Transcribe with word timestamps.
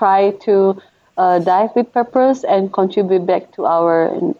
try 0.00 0.30
to 0.48 0.80
uh, 1.20 1.38
dive 1.40 1.70
with 1.76 1.92
purpose 1.92 2.42
and 2.44 2.72
contribute 2.72 3.26
back 3.26 3.52
to 3.52 3.66
our 3.66 3.92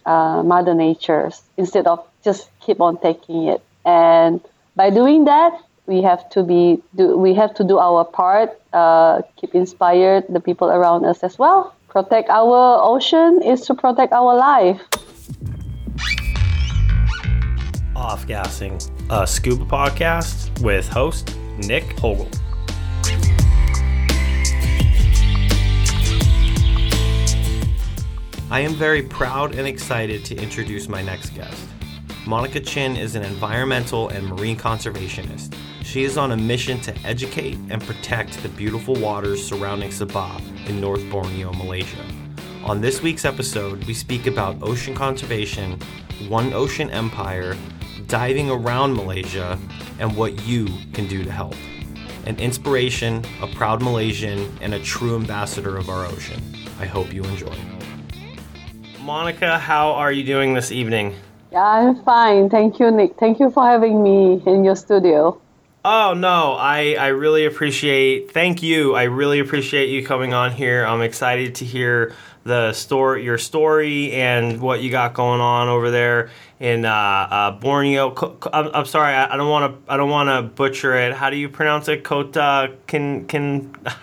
uh, 0.06 0.42
mother 0.42 0.72
nature 0.72 1.30
instead 1.58 1.86
of 1.86 1.98
just 2.24 2.48
keep 2.64 2.80
on 2.80 2.96
taking 2.98 3.44
it. 3.52 3.60
And 3.84 4.40
by 4.74 4.88
doing 4.88 5.26
that, 5.26 5.52
we 5.86 6.00
have 6.00 6.22
to 6.30 6.42
be 6.42 6.80
do, 6.96 7.16
we 7.16 7.34
have 7.34 7.52
to 7.60 7.64
do 7.64 7.76
our 7.78 8.04
part, 8.04 8.50
uh, 8.72 9.20
keep 9.36 9.54
inspired 9.54 10.24
the 10.30 10.40
people 10.40 10.68
around 10.68 11.04
us 11.04 11.22
as 11.22 11.38
well. 11.38 11.74
Protect 11.88 12.30
our 12.30 12.80
ocean 12.80 13.42
is 13.42 13.60
to 13.66 13.74
protect 13.74 14.12
our 14.12 14.32
life. 14.34 14.80
Off 17.94 18.26
Gassing, 18.26 18.80
a 19.10 19.26
scuba 19.26 19.66
podcast 19.66 20.48
with 20.62 20.88
host 20.88 21.36
Nick 21.58 21.84
Hogel. 22.00 22.30
I 28.52 28.58
am 28.58 28.74
very 28.74 29.00
proud 29.00 29.54
and 29.54 29.64
excited 29.64 30.24
to 30.24 30.34
introduce 30.34 30.88
my 30.88 31.02
next 31.02 31.30
guest. 31.36 31.68
Monica 32.26 32.58
Chin 32.58 32.96
is 32.96 33.14
an 33.14 33.22
environmental 33.22 34.08
and 34.08 34.26
marine 34.26 34.56
conservationist. 34.56 35.54
She 35.84 36.02
is 36.02 36.18
on 36.18 36.32
a 36.32 36.36
mission 36.36 36.80
to 36.80 36.96
educate 37.06 37.56
and 37.70 37.80
protect 37.80 38.42
the 38.42 38.48
beautiful 38.48 38.96
waters 38.96 39.46
surrounding 39.46 39.90
Sabah 39.90 40.40
in 40.68 40.80
North 40.80 41.08
Borneo, 41.08 41.52
Malaysia. 41.52 42.04
On 42.64 42.80
this 42.80 43.00
week's 43.00 43.24
episode, 43.24 43.84
we 43.84 43.94
speak 43.94 44.26
about 44.26 44.60
ocean 44.64 44.96
conservation, 44.96 45.78
One 46.26 46.52
Ocean 46.52 46.90
Empire, 46.90 47.56
diving 48.08 48.50
around 48.50 48.94
Malaysia, 48.94 49.56
and 50.00 50.16
what 50.16 50.44
you 50.44 50.66
can 50.92 51.06
do 51.06 51.22
to 51.22 51.30
help. 51.30 51.54
An 52.26 52.36
inspiration, 52.40 53.24
a 53.42 53.46
proud 53.46 53.80
Malaysian, 53.80 54.52
and 54.60 54.74
a 54.74 54.80
true 54.80 55.14
ambassador 55.14 55.76
of 55.76 55.88
our 55.88 56.04
ocean. 56.04 56.42
I 56.80 56.86
hope 56.86 57.14
you 57.14 57.22
enjoy. 57.22 57.56
Monica, 59.02 59.58
how 59.58 59.92
are 59.92 60.12
you 60.12 60.22
doing 60.22 60.52
this 60.54 60.70
evening? 60.70 61.14
Yeah, 61.50 61.62
I'm 61.62 62.02
fine. 62.04 62.50
Thank 62.50 62.78
you, 62.78 62.90
Nick. 62.90 63.16
Thank 63.18 63.40
you 63.40 63.50
for 63.50 63.64
having 63.64 64.02
me 64.02 64.42
in 64.46 64.62
your 64.62 64.76
studio. 64.76 65.40
Oh 65.82 66.12
no, 66.12 66.52
I 66.58 66.96
I 67.00 67.08
really 67.08 67.46
appreciate. 67.46 68.32
Thank 68.32 68.62
you. 68.62 68.94
I 68.94 69.04
really 69.04 69.40
appreciate 69.40 69.88
you 69.88 70.04
coming 70.04 70.34
on 70.34 70.52
here. 70.52 70.84
I'm 70.84 71.00
excited 71.00 71.54
to 71.56 71.64
hear 71.64 72.12
the 72.44 72.74
story, 72.74 73.24
your 73.24 73.38
story, 73.38 74.12
and 74.12 74.60
what 74.60 74.82
you 74.82 74.90
got 74.90 75.14
going 75.14 75.40
on 75.40 75.68
over 75.68 75.90
there 75.90 76.28
in 76.58 76.84
uh, 76.84 76.92
uh, 76.92 77.50
Borneo. 77.52 78.14
I'm, 78.52 78.70
I'm 78.74 78.84
sorry, 78.84 79.14
I 79.14 79.36
don't 79.38 79.48
want 79.48 79.72
to. 79.86 79.92
I 79.92 79.96
don't 79.96 80.10
want 80.10 80.28
to 80.28 80.42
butcher 80.54 80.94
it. 80.94 81.14
How 81.14 81.30
do 81.30 81.36
you 81.36 81.48
pronounce 81.48 81.88
it? 81.88 82.04
Kota 82.04 82.74
Kin 82.86 83.26
Kin. 83.26 83.74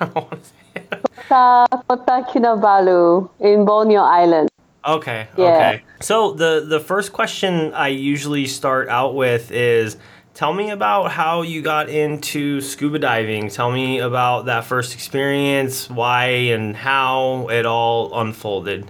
Kota 1.29 1.67
Kota 1.87 2.25
Kinabalu 2.27 3.29
in 3.39 3.65
Borneo 3.65 4.01
Island. 4.01 4.49
Okay. 4.87 5.27
Yeah. 5.37 5.43
Okay. 5.43 5.83
So 5.99 6.31
the 6.31 6.65
the 6.65 6.79
first 6.79 7.11
question 7.11 7.73
I 7.73 7.89
usually 7.89 8.47
start 8.47 8.87
out 8.87 9.15
with 9.15 9.51
is 9.51 9.97
tell 10.33 10.53
me 10.53 10.69
about 10.69 11.11
how 11.11 11.41
you 11.41 11.61
got 11.61 11.89
into 11.89 12.61
scuba 12.61 12.97
diving. 12.97 13.49
Tell 13.49 13.69
me 13.69 13.99
about 13.99 14.45
that 14.45 14.63
first 14.63 14.93
experience, 14.93 15.89
why 15.89 16.55
and 16.55 16.73
how 16.75 17.49
it 17.49 17.65
all 17.65 18.17
unfolded. 18.17 18.89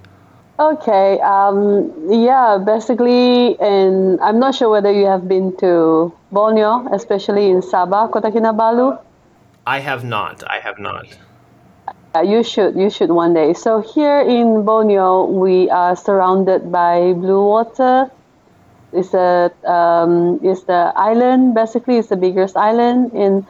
Okay. 0.59 1.20
Um, 1.22 1.92
yeah. 2.12 2.59
Basically, 2.64 3.59
and 3.59 4.22
I'm 4.22 4.40
not 4.40 4.53
sure 4.53 4.70
whether 4.70 4.92
you 4.92 5.08
have 5.08 5.28
been 5.28 5.58
to 5.58 6.14
Borneo, 6.31 6.88
especially 6.94 7.50
in 7.50 7.62
Sabah, 7.62 8.12
Kota 8.12 8.30
Kinabalu. 8.30 9.02
I 9.66 9.80
have 9.80 10.03
not. 10.03 10.44
I 10.48 10.59
have 10.59 10.78
not. 10.78 11.08
Uh, 12.18 12.22
you 12.22 12.44
should. 12.44 12.76
You 12.76 12.90
should 12.90 13.12
one 13.12 13.36
day. 13.36 13.54
So 13.54 13.80
here 13.80 14.22
in 14.22 14.66
Borneo, 14.66 15.26
we 15.26 15.70
are 15.70 15.96
surrounded 15.96 16.72
by 16.72 17.14
blue 17.14 17.46
water. 17.46 18.09
It's 18.92 19.14
a 19.14 19.52
um, 19.64 20.40
it's 20.42 20.64
the 20.64 20.94
island. 20.96 21.53
Basically, 21.53 21.97
it's 21.97 22.09
the 22.09 22.16
biggest 22.16 22.58
island 22.58 23.14
in. 23.14 23.46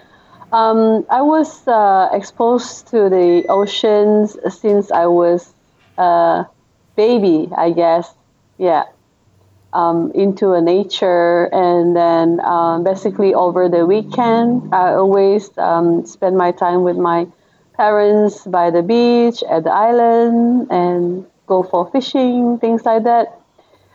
Um, 0.52 1.06
I 1.10 1.22
was 1.22 1.66
uh, 1.68 2.10
exposed 2.12 2.88
to 2.88 3.08
the 3.08 3.46
oceans 3.48 4.36
since 4.50 4.92
I 4.92 5.06
was 5.06 5.54
a 5.98 6.46
baby, 6.98 7.48
I 7.56 7.72
guess. 7.72 8.14
Yeah. 8.58 8.84
Um, 9.72 10.12
into 10.16 10.54
a 10.54 10.62
nature, 10.62 11.46
and 11.54 11.96
then 11.96 12.40
um, 12.44 12.84
basically 12.84 13.34
over 13.34 13.70
the 13.70 13.86
weekend, 13.86 14.74
I 14.74 14.94
always 14.94 15.56
um, 15.58 16.06
spend 16.06 16.36
my 16.36 16.52
time 16.52 16.84
with 16.84 16.98
my 16.98 17.28
parents 17.78 18.44
by 18.46 18.72
the 18.72 18.82
beach, 18.82 19.44
at 19.50 19.64
the 19.64 19.72
island, 19.72 20.68
and 20.72 21.26
go 21.46 21.64
for 21.64 21.90
fishing, 21.92 22.58
things 22.60 22.84
like 22.84 23.04
that. 23.04 23.40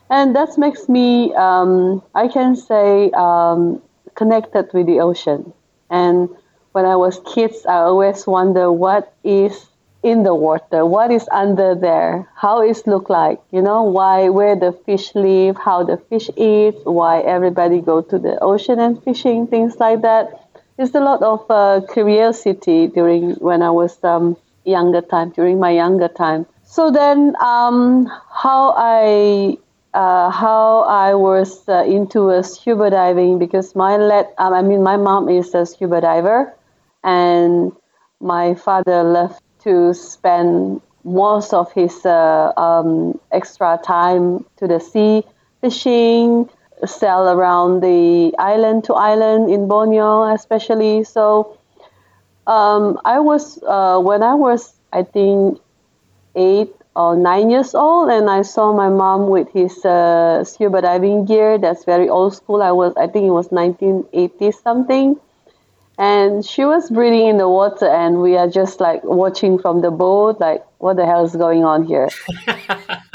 And 0.09 0.37
that 0.37 0.56
makes 0.56 0.88
me, 0.88 1.34
um, 1.34 2.03
I 2.15 2.28
can 2.28 2.54
say, 2.56 3.10
um, 3.10 3.82
connected 4.15 4.70
with 4.72 4.87
the 4.87 5.00
ocean. 5.00 5.53
And 5.91 6.28
when 6.72 6.87
I 6.87 6.97
was 6.97 7.20
kids, 7.34 7.66
I 7.66 7.78
always 7.78 8.26
wonder 8.26 8.70
what 8.70 9.15
is 9.25 9.66
in 10.03 10.25
the 10.25 10.34
water, 10.34 10.84
what 10.84 11.10
is 11.10 11.28
under 11.31 11.75
there, 11.75 12.28
how 12.34 12.60
it 12.60 12.87
look 12.87 13.09
like, 13.09 13.41
you 13.53 13.62
know, 13.62 13.84
why, 13.84 14.28
where 14.28 14.56
the 14.56 14.72
fish 14.72 15.14
live, 15.14 15.56
how 15.56 15.84
the 15.84 15.97
fish 15.97 16.28
eat, 16.37 16.75
why 16.84 17.20
everybody 17.20 17.81
go 17.81 18.03
to 18.03 18.19
the 18.19 18.38
ocean 18.41 18.81
and 18.81 19.03
fishing, 19.04 19.47
things 19.47 19.76
like 19.78 20.03
that 20.03 20.41
there's 20.76 20.94
a 20.94 21.00
lot 21.00 21.22
of 21.22 21.44
uh, 21.50 21.80
curiosity 21.92 22.86
during 22.88 23.32
when 23.34 23.62
I 23.62 23.70
was 23.70 24.02
um, 24.04 24.36
younger 24.64 25.00
time, 25.00 25.30
during 25.30 25.58
my 25.60 25.70
younger 25.70 26.08
time. 26.08 26.46
So 26.64 26.90
then, 26.90 27.34
um, 27.40 28.06
how 28.32 28.74
I 28.76 29.58
uh, 29.94 30.30
how 30.30 30.82
I 30.82 31.14
was 31.14 31.68
uh, 31.68 31.84
into 31.84 32.30
a 32.30 32.42
scuba 32.42 32.90
diving 32.90 33.38
because 33.38 33.74
my 33.74 33.96
let 33.96 34.32
um, 34.38 34.54
I 34.54 34.62
mean 34.62 34.82
my 34.82 34.96
mom 34.96 35.28
is 35.28 35.54
a 35.54 35.66
scuba 35.66 36.00
diver, 36.00 36.54
and 37.04 37.72
my 38.20 38.54
father 38.54 39.02
left 39.02 39.42
to 39.64 39.92
spend 39.94 40.80
most 41.04 41.52
of 41.52 41.72
his 41.72 42.06
uh, 42.06 42.52
um, 42.56 43.18
extra 43.30 43.78
time 43.84 44.44
to 44.56 44.66
the 44.66 44.80
sea 44.80 45.24
fishing 45.60 46.48
sail 46.87 47.28
around 47.28 47.81
the 47.81 48.34
island 48.38 48.84
to 48.84 48.94
island 48.94 49.50
in 49.50 49.69
Borneo, 49.69 50.32
especially. 50.34 51.04
So 51.04 51.59
um, 52.47 53.00
I 53.04 53.20
was 53.20 53.62
uh, 53.62 53.98
when 54.00 54.22
I 54.22 54.34
was 54.34 54.75
I 54.93 55.03
think 55.03 55.60
eight 56.34 56.75
or 56.94 57.16
nine 57.16 57.50
years 57.50 57.75
old, 57.75 58.10
and 58.10 58.28
I 58.28 58.43
saw 58.43 58.72
my 58.72 58.88
mom 58.88 59.28
with 59.28 59.48
his 59.53 59.84
uh, 59.84 60.44
scuba 60.44 60.82
diving 60.82 61.25
gear. 61.25 61.59
That's 61.59 61.84
very 61.84 62.09
old 62.09 62.34
school. 62.34 62.62
I 62.62 62.72
was 62.72 62.93
I 62.97 63.06
think 63.06 63.26
it 63.26 63.31
was 63.31 63.50
1980 63.50 64.53
something. 64.53 65.20
And 65.99 66.44
she 66.44 66.64
was 66.64 66.91
breathing 66.91 67.28
in 67.28 67.37
the 67.37 67.49
water, 67.49 67.87
and 67.87 68.22
we 68.22 68.37
are 68.37 68.49
just 68.49 68.81
like 68.81 69.04
watching 69.04 69.59
from 69.59 69.82
the 69.82 69.91
boat, 69.91 70.41
like, 70.41 70.64
what 70.78 70.97
the 70.97 71.04
hell 71.04 71.25
is 71.25 71.37
going 71.37 71.64
on 71.64 71.84
here? 71.84 72.09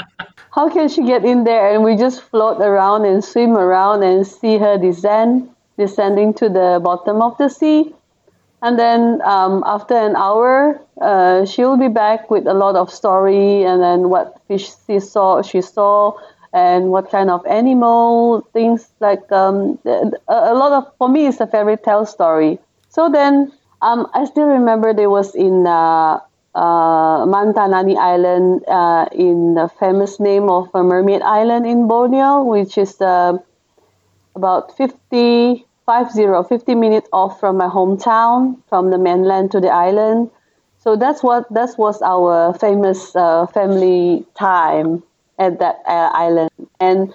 how 0.58 0.68
can 0.68 0.88
she 0.88 1.04
get 1.04 1.24
in 1.24 1.44
there? 1.44 1.72
And 1.72 1.84
we 1.84 1.94
just 1.94 2.20
float 2.20 2.60
around 2.60 3.04
and 3.04 3.22
swim 3.22 3.56
around 3.56 4.02
and 4.02 4.26
see 4.26 4.58
her 4.58 4.76
descend, 4.76 5.48
descending 5.78 6.34
to 6.34 6.48
the 6.48 6.80
bottom 6.82 7.22
of 7.22 7.38
the 7.38 7.48
sea. 7.48 7.94
And 8.60 8.76
then 8.76 9.22
um, 9.22 9.62
after 9.64 9.94
an 9.94 10.16
hour, 10.16 10.80
uh, 11.00 11.44
she'll 11.44 11.76
be 11.76 11.86
back 11.86 12.28
with 12.28 12.48
a 12.48 12.54
lot 12.54 12.74
of 12.74 12.90
story 12.90 13.62
and 13.62 13.80
then 13.80 14.08
what 14.08 14.40
fish 14.48 14.72
she 14.88 14.98
saw, 14.98 15.42
she 15.42 15.62
saw, 15.62 16.18
and 16.52 16.90
what 16.90 17.08
kind 17.08 17.30
of 17.30 17.46
animal, 17.46 18.40
things 18.52 18.90
like 18.98 19.30
um, 19.30 19.78
a, 19.84 20.54
lot 20.54 20.72
of, 20.72 20.92
for 20.98 21.08
me, 21.08 21.28
it's 21.28 21.38
a 21.38 21.46
fairy 21.46 21.76
tale 21.76 22.04
story. 22.04 22.58
So 22.88 23.08
then 23.08 23.52
um, 23.80 24.10
I 24.12 24.24
still 24.24 24.46
remember 24.46 24.92
there 24.92 25.10
was 25.10 25.36
in 25.36 25.68
uh, 25.68 26.18
uh, 26.58 27.24
Mantanani 27.24 27.96
Island 27.96 28.64
uh, 28.66 29.06
in 29.12 29.54
the 29.54 29.68
famous 29.78 30.18
name 30.18 30.50
of 30.50 30.74
Mermaid 30.74 31.22
Island 31.22 31.66
in 31.66 31.86
Borneo, 31.86 32.42
which 32.42 32.76
is 32.76 33.00
uh, 33.00 33.38
about 34.34 34.76
50, 34.76 35.64
50, 35.86 36.26
50 36.48 36.74
minutes 36.74 37.08
off 37.12 37.38
from 37.38 37.58
my 37.58 37.68
hometown, 37.68 38.58
from 38.68 38.90
the 38.90 38.98
mainland 38.98 39.52
to 39.52 39.60
the 39.60 39.68
island. 39.68 40.30
So 40.78 40.96
that's 40.96 41.22
what 41.22 41.46
that 41.54 41.78
was 41.78 42.02
our 42.02 42.54
famous 42.54 43.14
uh, 43.14 43.46
family 43.46 44.26
time 44.34 45.02
at 45.38 45.60
that 45.60 45.82
uh, 45.86 46.10
island, 46.12 46.50
and 46.80 47.14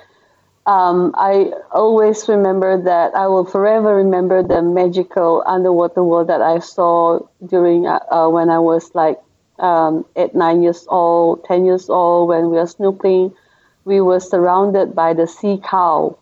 um, 0.66 1.14
I 1.18 1.52
always 1.72 2.30
remember 2.30 2.82
that 2.82 3.16
I 3.16 3.28
will 3.28 3.44
forever 3.44 3.96
remember 3.96 4.44
the 4.44 4.62
magical 4.62 5.44
underwater 5.46 6.04
world 6.04 6.28
that 6.28 6.42
I 6.42 6.60
saw 6.60 7.20
during 7.46 7.88
uh, 7.88 8.00
uh, 8.10 8.30
when 8.30 8.50
I 8.50 8.60
was 8.60 8.94
like 8.96 9.20
um, 9.60 10.06
eight, 10.16 10.34
nine 10.36 10.62
years 10.62 10.86
old, 10.90 11.44
ten 11.46 11.66
years 11.66 11.90
old. 11.90 12.30
When 12.30 12.50
we 12.50 12.58
were 12.58 12.66
snorkeling, 12.66 13.34
we 13.86 14.02
were 14.02 14.20
surrounded 14.20 14.96
by 14.96 15.14
the 15.14 15.28
sea 15.28 15.60
cow. 15.64 16.18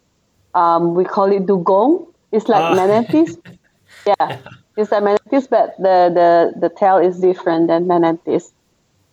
Um, 0.54 0.96
we 0.96 1.06
call 1.06 1.32
it 1.32 1.46
dugong. 1.46 2.08
It's 2.32 2.48
like 2.48 2.64
uh. 2.64 2.76
manatees. 2.76 3.38
yeah, 4.06 4.40
it's 4.78 4.92
like 4.92 5.04
manatees, 5.04 5.48
but 5.48 5.76
the, 5.78 6.12
the, 6.14 6.60
the 6.60 6.70
tail 6.70 6.98
is 6.98 7.20
different 7.20 7.68
than 7.68 7.88
manatees. 7.88 8.52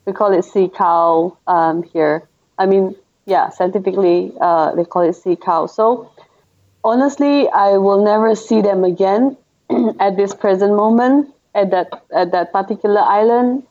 We 0.07 0.13
call 0.13 0.33
it 0.33 0.45
sea 0.45 0.69
cow 0.69 1.37
um, 1.47 1.83
here. 1.83 2.27
I 2.59 2.67
mean, 2.67 2.97
yeah, 3.27 3.51
scientifically 3.51 4.33
uh, 4.41 4.75
they 4.75 4.85
call 4.85 5.03
it 5.03 5.15
sea 5.15 5.37
cow. 5.37 5.67
So 5.67 6.11
honestly, 6.83 7.49
I 7.49 7.77
will 7.77 8.03
never 8.03 8.35
see 8.35 8.63
them 8.63 8.85
again 8.85 9.37
at 10.01 10.17
this 10.17 10.35
present 10.35 10.75
moment 10.75 11.29
at 11.55 11.71
that 11.71 12.05
at 12.15 12.33
that 12.33 12.53
particular 12.53 13.01
island. 13.01 13.65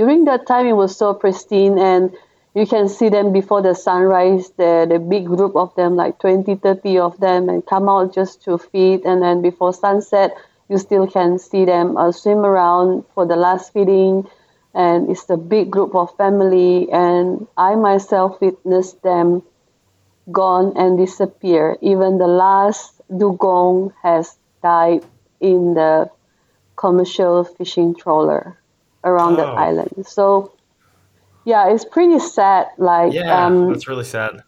During 0.00 0.24
that 0.24 0.46
time, 0.46 0.66
it 0.66 0.72
was 0.72 0.96
so 0.96 1.12
pristine 1.12 1.78
and 1.78 2.16
you 2.54 2.66
can 2.66 2.88
see 2.88 3.10
them 3.10 3.34
before 3.34 3.60
the 3.60 3.74
sunrise 3.74 4.48
the, 4.56 4.86
the 4.88 4.98
big 4.98 5.26
group 5.26 5.54
of 5.54 5.74
them 5.74 5.94
like 5.94 6.18
20 6.20 6.54
30 6.54 6.98
of 6.98 7.20
them 7.20 7.50
and 7.50 7.66
come 7.66 7.86
out 7.86 8.14
just 8.14 8.42
to 8.44 8.56
feed 8.56 9.04
and 9.04 9.20
then 9.20 9.42
before 9.42 9.74
sunset 9.74 10.34
you 10.70 10.78
still 10.78 11.06
can 11.06 11.38
see 11.38 11.66
them 11.66 11.98
uh, 11.98 12.10
swim 12.10 12.38
around 12.38 13.04
for 13.14 13.26
the 13.26 13.36
last 13.36 13.74
feeding 13.74 14.26
and 14.72 15.10
it's 15.10 15.28
a 15.28 15.36
big 15.36 15.70
group 15.70 15.94
of 15.94 16.16
family 16.16 16.90
and 16.90 17.46
i 17.58 17.74
myself 17.74 18.40
witnessed 18.40 19.02
them 19.02 19.42
gone 20.32 20.72
and 20.76 20.96
disappear. 20.96 21.76
Even 21.82 22.16
the 22.16 22.26
last 22.26 23.02
dugong 23.14 23.92
has 24.02 24.38
died 24.62 25.04
in 25.40 25.74
the 25.74 26.10
commercial 26.76 27.44
fishing 27.44 27.94
trawler 27.94 28.59
around 29.04 29.34
oh. 29.34 29.36
that 29.36 29.48
island 29.48 30.06
so 30.06 30.52
yeah, 31.44 31.72
it's 31.72 31.84
pretty 31.84 32.18
sad. 32.18 32.68
Like 32.78 33.12
yeah, 33.12 33.46
um, 33.46 33.72
that's 33.72 33.88
really 33.88 34.04
sad. 34.04 34.42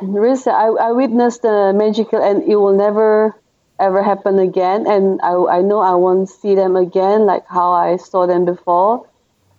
Really 0.00 0.36
sad. 0.36 0.54
I, 0.54 0.88
I 0.88 0.92
witnessed 0.92 1.42
the 1.42 1.72
magical, 1.74 2.22
and 2.22 2.42
it 2.44 2.56
will 2.56 2.76
never 2.76 3.34
ever 3.78 4.02
happen 4.02 4.38
again. 4.38 4.86
And 4.86 5.20
I, 5.22 5.58
I 5.58 5.60
know 5.62 5.80
I 5.80 5.94
won't 5.94 6.28
see 6.28 6.54
them 6.54 6.74
again, 6.74 7.26
like 7.26 7.46
how 7.48 7.72
I 7.72 7.96
saw 7.96 8.26
them 8.26 8.44
before. 8.44 9.06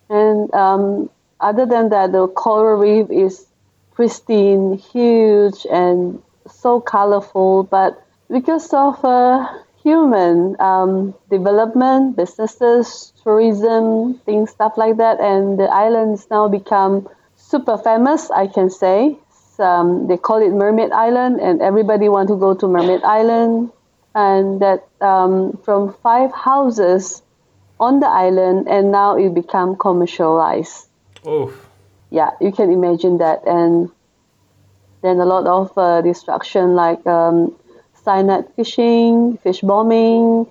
And 0.10 0.54
um, 0.54 1.10
other 1.40 1.66
than 1.66 1.90
that, 1.90 2.12
the 2.12 2.28
coral 2.28 2.80
reef 2.80 3.10
is 3.10 3.46
pristine, 3.94 4.78
huge, 4.78 5.66
and 5.72 6.22
so 6.52 6.82
colorful. 6.82 7.64
But 7.64 8.04
because 8.30 8.74
of 8.74 9.04
uh, 9.06 9.48
human 9.84 10.60
um, 10.60 11.14
development, 11.30 12.16
businesses, 12.16 13.14
tourism, 13.24 14.16
things, 14.26 14.52
stuff 14.52 14.74
like 14.78 14.98
that. 14.98 15.20
And 15.20 15.58
the 15.58 15.66
islands 15.66 16.28
now 16.30 16.48
become 16.48 17.08
super 17.36 17.78
famous, 17.78 18.30
I 18.32 18.48
can 18.48 18.70
say. 18.70 19.18
Um, 19.58 20.08
they 20.08 20.18
call 20.18 20.42
it 20.42 20.54
Mermaid 20.54 20.92
Island, 20.92 21.42
and 21.42 21.62
everybody 21.62 22.08
want 22.08 22.30
to 22.30 22.36
go 22.36 22.54
to 22.54 22.68
Mermaid 22.68 23.04
Island. 23.04 23.72
And 24.16 24.62
that 24.62 24.88
um, 25.02 25.60
from 25.64 25.94
five 26.02 26.32
houses 26.32 27.22
on 27.80 28.00
the 28.00 28.08
island, 28.08 28.68
and 28.68 28.92
now 28.92 29.18
it 29.18 29.34
become 29.34 29.76
commercialized. 29.76 30.88
Oh. 31.26 31.54
Yeah, 32.10 32.32
you 32.42 32.52
can 32.52 32.72
imagine 32.72 33.20
that, 33.20 33.46
and 33.46 33.92
then 35.02 35.20
a 35.20 35.26
lot 35.26 35.46
of 35.46 35.78
uh, 35.78 36.02
destruction, 36.02 36.76
like 36.76 37.06
um, 37.06 37.56
cyanide 38.10 38.48
fishing, 38.56 39.38
fish 39.44 39.62
bombing, 39.62 40.48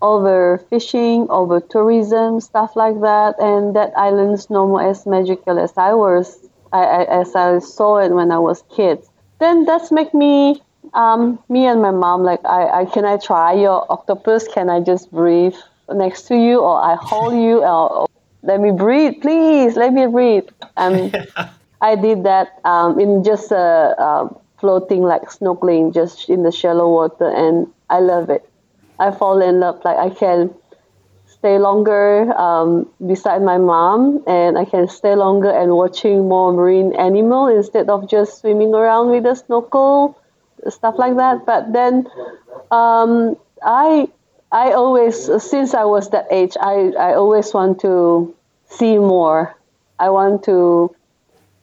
overfishing, 0.00 1.28
over 1.28 1.60
tourism, 1.60 2.40
stuff 2.40 2.74
like 2.74 2.98
that. 3.02 3.34
And 3.38 3.76
that 3.76 3.92
island's 3.96 4.48
no 4.48 4.66
more 4.66 4.82
as 4.82 5.04
magical 5.04 5.58
as 5.58 5.72
I 5.76 5.92
was, 5.92 6.26
I, 6.72 6.82
I, 6.82 7.20
as 7.20 7.36
I 7.36 7.58
saw 7.58 7.98
it 7.98 8.12
when 8.12 8.32
I 8.32 8.38
was 8.38 8.64
kid. 8.74 8.98
Then 9.40 9.66
that's 9.66 9.92
make 9.92 10.14
me, 10.14 10.62
um, 10.94 11.38
me 11.50 11.66
and 11.66 11.82
my 11.82 11.90
mom, 11.90 12.22
like, 12.22 12.40
I, 12.46 12.80
I 12.80 12.84
can 12.86 13.04
I 13.04 13.18
try 13.18 13.52
your 13.52 13.84
octopus? 13.92 14.48
Can 14.48 14.70
I 14.70 14.80
just 14.80 15.10
breathe 15.10 15.56
next 15.92 16.22
to 16.28 16.34
you, 16.34 16.60
or 16.60 16.80
I 16.80 16.96
hold 16.98 17.34
you, 17.34 17.58
or, 17.72 17.92
or 17.92 18.06
let 18.42 18.58
me 18.60 18.70
breathe, 18.70 19.20
please, 19.20 19.76
let 19.76 19.92
me 19.92 20.06
breathe. 20.06 20.48
Um, 20.78 21.12
I 21.82 21.96
did 21.96 22.22
that 22.24 22.60
um, 22.64 22.98
in 22.98 23.24
just 23.24 23.50
a, 23.50 23.94
a 23.98 24.41
floating 24.62 25.02
like 25.02 25.22
snorkeling 25.22 25.92
just 25.92 26.30
in 26.30 26.44
the 26.44 26.52
shallow 26.52 26.88
water 26.88 27.28
and 27.28 27.66
I 27.90 27.98
love 27.98 28.30
it. 28.30 28.48
I 28.98 29.10
fall 29.10 29.42
in 29.42 29.58
love 29.58 29.82
like 29.84 29.98
I 29.98 30.10
can 30.10 30.54
stay 31.26 31.58
longer 31.58 32.32
um, 32.38 32.88
beside 33.04 33.42
my 33.42 33.58
mom 33.58 34.22
and 34.28 34.56
I 34.56 34.64
can 34.64 34.86
stay 34.86 35.16
longer 35.16 35.50
and 35.50 35.72
watching 35.72 36.28
more 36.28 36.52
marine 36.52 36.94
animal 36.94 37.48
instead 37.48 37.90
of 37.90 38.08
just 38.08 38.40
swimming 38.40 38.72
around 38.72 39.10
with 39.10 39.26
a 39.26 39.34
snorkel 39.34 40.16
stuff 40.68 40.94
like 40.96 41.16
that 41.16 41.44
but 41.44 41.72
then 41.72 42.06
um, 42.70 43.36
I 43.64 44.08
I 44.52 44.70
always 44.72 45.16
since 45.42 45.74
I 45.74 45.84
was 45.84 46.10
that 46.10 46.28
age 46.30 46.56
I, 46.60 46.92
I 46.96 47.14
always 47.14 47.52
want 47.52 47.80
to 47.80 48.32
see 48.70 48.96
more 48.98 49.56
I 49.98 50.10
want 50.10 50.44
to 50.44 50.94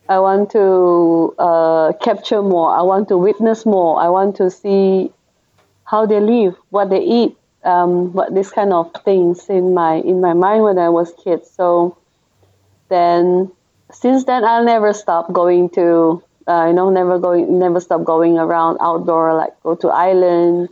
I 0.10 0.18
want 0.18 0.50
to 0.52 1.36
uh, 1.38 1.94
capture 2.02 2.42
more. 2.42 2.72
I 2.76 2.82
want 2.82 3.10
to 3.10 3.18
witness 3.18 3.64
more. 3.64 4.02
I 4.02 4.10
want 4.10 4.36
to 4.38 4.50
see 4.50 5.12
how 5.86 6.08
they 6.08 6.20
live, 6.20 6.56
what 6.72 6.90
they 6.90 7.02
eat, 7.02 7.38
um, 7.64 8.12
what 8.14 8.34
this 8.34 8.50
kind 8.50 8.74
of 8.74 8.92
things 9.06 9.48
in 9.50 9.76
my 9.76 9.96
in 9.98 10.20
my 10.20 10.34
mind 10.34 10.64
when 10.64 10.80
I 10.80 10.90
was 10.90 11.14
kid. 11.24 11.46
So 11.46 11.96
then, 12.90 13.52
since 13.92 14.24
then, 14.24 14.44
I'll 14.44 14.66
never 14.66 14.94
stop 14.94 15.32
going 15.32 15.70
to 15.78 16.24
uh, 16.48 16.66
you 16.68 16.74
know 16.74 16.90
never 16.90 17.20
going 17.20 17.60
never 17.60 17.80
stop 17.80 18.04
going 18.04 18.40
around 18.40 18.80
outdoor 18.82 19.36
like 19.36 19.54
go 19.62 19.76
to 19.76 19.90
island, 19.90 20.70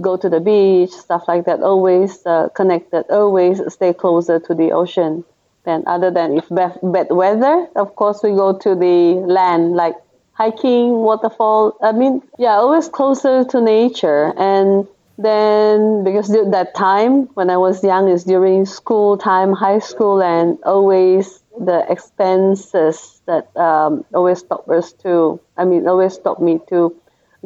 go 0.00 0.16
to 0.16 0.28
the 0.28 0.40
beach, 0.40 0.90
stuff 0.90 1.28
like 1.28 1.44
that. 1.44 1.60
Always 1.62 2.26
uh, 2.26 2.48
connected. 2.48 3.04
Always 3.10 3.60
stay 3.72 3.92
closer 3.92 4.40
to 4.40 4.54
the 4.54 4.72
ocean. 4.72 5.24
Then, 5.64 5.84
other 5.86 6.10
than 6.10 6.36
if 6.36 6.48
bad, 6.48 6.78
bad 6.82 7.06
weather, 7.10 7.68
of 7.76 7.94
course, 7.94 8.22
we 8.22 8.30
go 8.30 8.52
to 8.58 8.74
the 8.74 9.22
land 9.26 9.74
like 9.74 9.94
hiking, 10.32 10.90
waterfall. 10.98 11.76
I 11.80 11.92
mean, 11.92 12.20
yeah, 12.38 12.54
always 12.54 12.88
closer 12.88 13.44
to 13.44 13.60
nature. 13.60 14.32
And 14.36 14.88
then, 15.18 16.02
because 16.02 16.28
that 16.28 16.74
time 16.74 17.28
when 17.34 17.48
I 17.48 17.58
was 17.58 17.84
young 17.84 18.08
is 18.08 18.24
during 18.24 18.66
school 18.66 19.16
time, 19.16 19.52
high 19.52 19.78
school, 19.78 20.20
and 20.20 20.58
always 20.64 21.40
the 21.60 21.84
expenses 21.88 23.20
that 23.26 23.56
um, 23.56 24.04
always 24.14 24.40
stop 24.40 24.68
us 24.68 24.92
to, 25.04 25.38
I 25.56 25.64
mean, 25.64 25.86
always 25.86 26.14
stop 26.14 26.40
me 26.40 26.60
to 26.70 26.96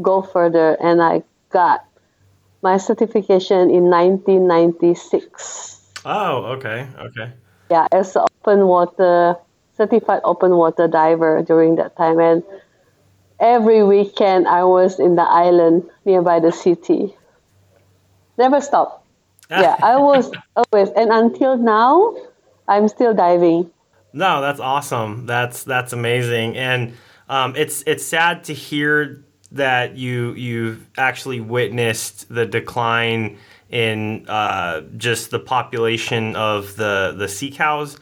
go 0.01 0.23
further. 0.23 0.79
And 0.81 1.03
I 1.03 1.23
got 1.51 1.85
my 2.63 2.79
certification 2.79 3.69
in 3.69 3.91
1996. 3.91 5.83
Oh, 6.07 6.45
okay, 6.57 6.89
okay 6.99 7.33
yeah, 7.71 7.87
as 7.93 8.17
an 8.17 8.25
open 8.43 8.67
water 8.67 9.37
certified 9.77 10.21
open 10.25 10.57
water 10.57 10.89
diver 10.89 11.43
during 11.43 11.77
that 11.77 11.97
time, 11.97 12.19
and 12.19 12.43
every 13.41 13.83
weekend 13.83 14.49
I 14.49 14.65
was 14.65 14.99
in 14.99 15.17
the 15.17 15.23
island 15.23 15.89
nearby 16.05 16.41
the 16.41 16.53
city. 16.53 17.15
Never 18.39 18.61
stop. 18.61 19.05
yeah, 19.51 19.77
I 19.83 19.97
was 19.97 20.31
always, 20.57 20.91
and 20.91 21.11
until 21.11 21.57
now, 21.57 22.17
I'm 22.69 22.89
still 22.89 23.15
diving. 23.15 23.71
No, 24.13 24.41
that's 24.41 24.61
awesome. 24.61 25.27
That's 25.27 25.65
that's 25.65 25.93
amazing, 25.93 26.57
and 26.57 26.95
um, 27.29 27.55
it's 27.57 27.83
it's 27.87 28.05
sad 28.05 28.45
to 28.45 28.55
hear 28.55 29.23
that 29.53 29.97
you 29.97 30.33
you've 30.33 30.87
actually 30.97 31.41
witnessed 31.41 32.33
the 32.33 32.47
decline 32.47 33.39
in 33.71 34.29
uh, 34.29 34.83
just 34.97 35.31
the 35.31 35.41
population 35.41 36.37
of 36.37 36.77
the 36.77 37.15
the 37.17 37.29
sea 37.29 37.51
cows, 37.51 37.99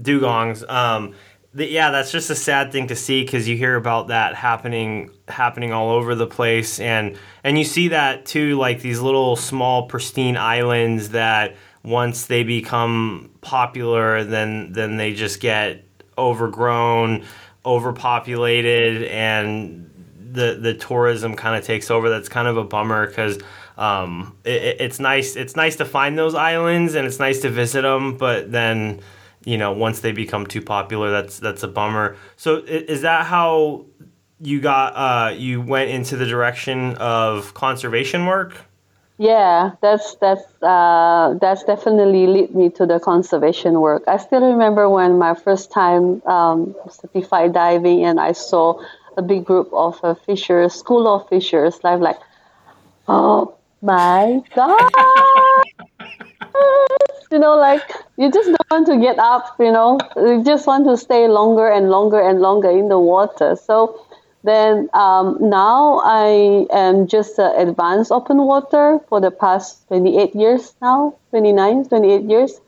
dugongs. 0.00 0.68
Um, 0.68 1.14
the, 1.54 1.66
yeah, 1.66 1.90
that's 1.90 2.12
just 2.12 2.30
a 2.30 2.34
sad 2.34 2.72
thing 2.72 2.88
to 2.88 2.96
see 2.96 3.24
because 3.24 3.48
you 3.48 3.56
hear 3.56 3.76
about 3.76 4.08
that 4.08 4.34
happening 4.34 5.10
happening 5.28 5.72
all 5.72 5.90
over 5.90 6.14
the 6.14 6.26
place, 6.26 6.80
and 6.80 7.16
and 7.44 7.58
you 7.58 7.64
see 7.64 7.88
that 7.88 8.26
too, 8.26 8.56
like 8.58 8.80
these 8.80 9.00
little 9.00 9.36
small 9.36 9.86
pristine 9.86 10.36
islands 10.36 11.10
that 11.10 11.56
once 11.82 12.26
they 12.26 12.42
become 12.42 13.30
popular, 13.40 14.24
then 14.24 14.72
then 14.72 14.96
they 14.96 15.14
just 15.14 15.40
get 15.40 15.84
overgrown, 16.16 17.24
overpopulated, 17.64 19.04
and 19.04 19.90
the 20.32 20.58
the 20.60 20.74
tourism 20.74 21.34
kind 21.34 21.56
of 21.56 21.64
takes 21.64 21.90
over. 21.90 22.10
That's 22.10 22.28
kind 22.28 22.48
of 22.48 22.56
a 22.56 22.64
bummer 22.64 23.06
because 23.06 23.38
um, 23.78 24.36
it, 24.44 24.80
it's 24.80 24.98
nice. 24.98 25.36
It's 25.36 25.54
nice 25.56 25.76
to 25.76 25.84
find 25.84 26.18
those 26.18 26.34
islands 26.34 26.96
and 26.96 27.06
it's 27.06 27.20
nice 27.20 27.40
to 27.42 27.48
visit 27.48 27.82
them, 27.82 28.16
but 28.16 28.50
then 28.50 29.00
you 29.44 29.56
know 29.56 29.72
once 29.72 30.00
they 30.00 30.12
become 30.12 30.46
too 30.46 30.60
popular, 30.60 31.10
that's 31.10 31.38
that's 31.38 31.62
a 31.62 31.68
bummer. 31.68 32.16
So 32.36 32.56
is 32.56 33.02
that 33.02 33.26
how 33.26 33.86
you 34.40 34.60
got 34.60 34.92
uh, 34.96 35.30
you 35.30 35.60
went 35.60 35.90
into 35.90 36.16
the 36.16 36.26
direction 36.26 36.96
of 36.96 37.54
conservation 37.54 38.26
work? 38.26 38.56
Yeah, 39.16 39.72
that's 39.80 40.16
that's 40.16 40.42
uh, 40.60 41.36
that's 41.40 41.62
definitely 41.62 42.26
lead 42.26 42.54
me 42.54 42.70
to 42.70 42.86
the 42.86 42.98
conservation 42.98 43.80
work. 43.80 44.02
I 44.08 44.16
still 44.16 44.44
remember 44.44 44.88
when 44.88 45.18
my 45.18 45.34
first 45.34 45.70
time 45.70 46.20
um, 46.26 46.74
certified 46.90 47.52
diving, 47.52 48.04
and 48.04 48.18
I 48.18 48.32
saw 48.32 48.82
a 49.16 49.22
big 49.22 49.44
group 49.44 49.70
of 49.72 49.98
uh, 50.02 50.14
fishers, 50.14 50.74
school 50.74 51.06
of 51.06 51.28
fishers, 51.28 51.78
like 51.84 52.00
like, 52.00 52.18
oh 53.06 53.57
my 53.82 54.42
God. 54.54 54.90
you 57.30 57.38
know, 57.38 57.56
like 57.56 57.82
you 58.16 58.30
just 58.30 58.48
don't 58.48 58.70
want 58.70 58.86
to 58.86 58.98
get 58.98 59.18
up, 59.18 59.56
you 59.58 59.72
know, 59.72 59.98
you 60.16 60.42
just 60.44 60.66
want 60.66 60.86
to 60.86 60.96
stay 60.96 61.28
longer 61.28 61.68
and 61.68 61.90
longer 61.90 62.20
and 62.20 62.40
longer 62.40 62.70
in 62.70 62.88
the 62.88 62.98
water. 62.98 63.56
So 63.56 64.04
then 64.44 64.88
um, 64.94 65.36
now 65.40 66.00
I 66.04 66.66
am 66.72 67.06
just 67.06 67.38
uh, 67.38 67.52
advanced 67.56 68.10
open 68.10 68.38
water 68.38 68.98
for 69.08 69.20
the 69.20 69.30
past 69.30 69.86
28 69.88 70.34
years 70.34 70.74
now, 70.80 71.16
29, 71.30 71.84
28 71.86 72.22
years. 72.22 72.60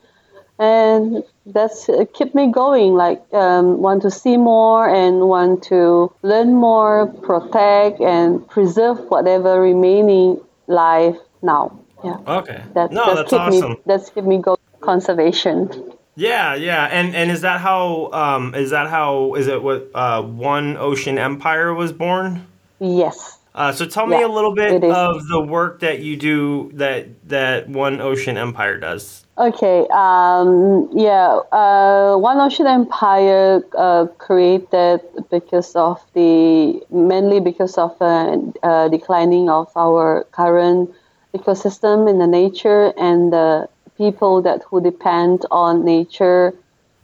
And 0.59 1.23
that's 1.47 1.89
uh, 1.89 2.05
keep 2.13 2.35
me 2.35 2.51
going, 2.51 2.93
like 2.93 3.21
um, 3.33 3.81
want 3.81 4.03
to 4.03 4.11
see 4.11 4.37
more 4.37 4.87
and 4.87 5.27
want 5.27 5.63
to 5.63 6.13
learn 6.21 6.53
more, 6.53 7.07
protect 7.07 7.99
and 7.99 8.47
preserve 8.47 8.99
whatever 9.09 9.59
remaining 9.59 10.39
life 10.67 11.17
now. 11.41 11.79
Yeah. 12.03 12.17
Okay. 12.27 12.63
That, 12.73 12.91
no, 12.91 13.05
that's 13.15 13.29
that's 13.29 13.29
keep 13.29 13.39
awesome. 13.39 13.71
Me, 13.71 13.77
that's 13.85 14.09
keep 14.09 14.23
me 14.23 14.37
going. 14.37 14.57
Conservation. 14.81 15.93
Yeah, 16.15 16.55
yeah, 16.55 16.85
and 16.85 17.15
and 17.15 17.31
is 17.31 17.41
that 17.41 17.61
how 17.61 18.11
um 18.11 18.55
is 18.55 18.71
that 18.71 18.89
how 18.89 19.35
is 19.35 19.47
it 19.47 19.61
what 19.61 19.89
uh 19.93 20.21
One 20.23 20.75
Ocean 20.77 21.17
Empire 21.17 21.73
was 21.73 21.93
born? 21.93 22.47
Yes. 22.79 23.37
Uh, 23.53 23.71
so 23.71 23.85
tell 23.85 24.07
me 24.07 24.19
Yeah, 24.19 24.27
a 24.27 24.29
little 24.29 24.55
bit 24.55 24.83
of 24.83 25.27
the 25.27 25.39
work 25.39 25.81
that 25.81 25.99
you 25.99 26.15
do 26.17 26.71
that 26.73 27.07
that 27.29 27.69
One 27.69 28.01
Ocean 28.01 28.37
Empire 28.37 28.77
does. 28.77 29.25
Okay. 29.41 29.87
Um, 29.89 30.87
yeah. 30.93 31.39
Uh, 31.51 32.15
One 32.15 32.37
Ocean 32.37 32.67
Empire 32.67 33.63
uh, 33.75 34.05
created 34.19 35.01
because 35.31 35.75
of 35.75 35.99
the 36.13 36.79
mainly 36.91 37.39
because 37.39 37.75
of 37.79 37.99
uh, 37.99 38.37
uh, 38.61 38.87
declining 38.89 39.49
of 39.49 39.71
our 39.75 40.25
current 40.31 40.93
ecosystem 41.33 42.07
in 42.07 42.19
the 42.19 42.27
nature 42.27 42.93
and 42.97 43.33
the 43.33 43.67
people 43.97 44.43
that 44.43 44.61
who 44.69 44.79
depend 44.79 45.43
on 45.49 45.85
nature 45.85 46.53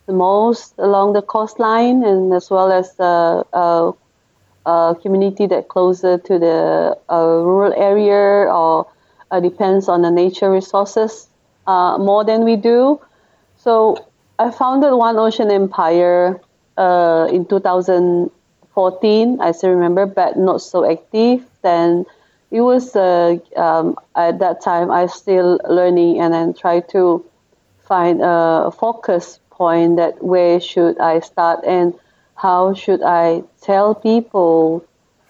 the 0.06 0.14
most 0.14 0.76
along 0.78 1.14
the 1.14 1.24
coastline 1.24 2.04
and 2.04 2.32
as 2.36 2.52
well 2.52 2.72
as 2.72 2.94
the 2.98 3.44
uh, 3.54 3.92
uh, 4.68 4.94
community 4.94 5.48
that 5.48 5.70
closer 5.70 6.20
to 6.20 6.38
the 6.38 6.96
rural 7.10 7.74
area 7.74 8.46
or 8.54 8.86
depends 9.42 9.90
on 9.90 10.04
the 10.04 10.12
nature 10.12 10.52
resources 10.52 11.30
uh, 11.68 11.98
more 11.98 12.24
than 12.24 12.44
we 12.44 12.56
do. 12.56 13.00
So 13.58 14.08
I 14.40 14.52
founded 14.52 14.94
One 14.94 15.18
Ocean 15.18 15.52
Empire 15.52 16.40
uh, 16.78 17.28
in 17.32 17.46
2014. 17.46 19.42
I 19.42 19.52
still 19.52 19.72
remember, 19.72 20.06
but 20.06 20.38
not 20.38 20.62
so 20.62 20.90
active. 20.90 21.46
Then 21.62 22.06
it 22.52 22.62
was 22.62 22.96
uh, 22.96 23.38
um, 23.56 23.98
at 24.16 24.40
that 24.40 24.62
time 24.62 24.90
I 24.90 25.08
still 25.08 25.60
learning 25.70 26.20
and 26.20 26.34
then 26.34 26.54
try 26.54 26.80
to 26.92 27.26
find 27.88 28.22
a 28.22 28.72
focus 28.72 29.40
point 29.50 29.98
that 29.98 30.24
where 30.24 30.60
should 30.60 31.00
I 31.00 31.20
start 31.20 31.66
and 31.66 31.94
how 32.36 32.74
should 32.74 33.02
I 33.02 33.44
tell 33.62 33.96
people 33.96 34.86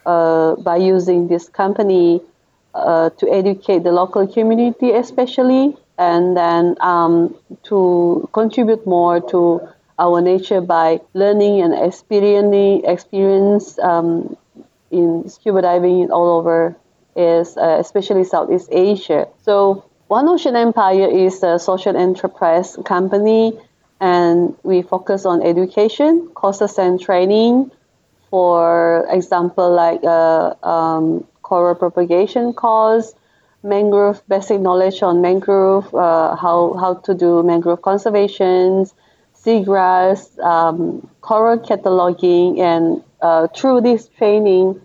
uh, 0.06 0.56
by 0.56 0.78
using 0.78 1.28
this 1.28 1.48
company 1.50 2.22
uh, 2.74 3.10
to 3.12 3.32
educate 3.32 3.84
the 3.84 3.92
local 3.92 4.28
community 4.28 4.92
especially 4.92 5.76
and 5.98 6.38
then 6.38 6.76
um, 6.82 7.36
to 7.64 8.30
contribute 8.34 8.86
more 8.86 9.20
to 9.20 9.62
our 10.00 10.22
nature 10.22 10.62
by 10.62 11.02
learning 11.14 11.62
and 11.62 11.74
experiencing 11.74 12.86
experience 12.86 13.80
um, 13.80 14.38
in 14.92 15.28
scuba 15.28 15.62
diving 15.62 16.12
all 16.12 16.38
over 16.38 16.76
is 17.16 17.58
uh, 17.58 17.78
especially 17.80 18.24
Southeast 18.24 18.70
Asia. 18.72 19.28
So 19.42 19.84
One 20.08 20.30
Ocean 20.30 20.56
Empire 20.56 21.10
is 21.10 21.42
a 21.44 21.58
social 21.60 21.98
enterprise 21.98 22.78
company 22.86 23.60
and 24.00 24.56
we 24.64 24.84
focus 24.84 25.26
on 25.26 25.42
education, 25.42 26.28
courses 26.36 26.78
and 26.78 27.02
training. 27.02 27.72
For 28.30 29.08
example, 29.10 29.72
like 29.74 30.04
uh, 30.04 30.54
um, 30.64 31.26
coral 31.42 31.76
propagation 31.76 32.54
course, 32.54 33.16
mangrove 33.68 34.22
basic 34.28 34.60
knowledge 34.62 35.04
on 35.04 35.22
mangrove, 35.22 35.94
uh, 35.94 36.36
how 36.36 36.74
how 36.82 36.96
to 37.06 37.14
do 37.14 37.44
mangrove 37.44 37.82
conservations, 37.82 38.94
seagrass, 39.44 40.38
um, 40.40 41.08
coral 41.22 41.58
cataloging, 41.60 42.60
and 42.60 43.04
uh, 43.22 43.48
through 43.56 43.82
this 43.82 44.08
training, 44.18 44.80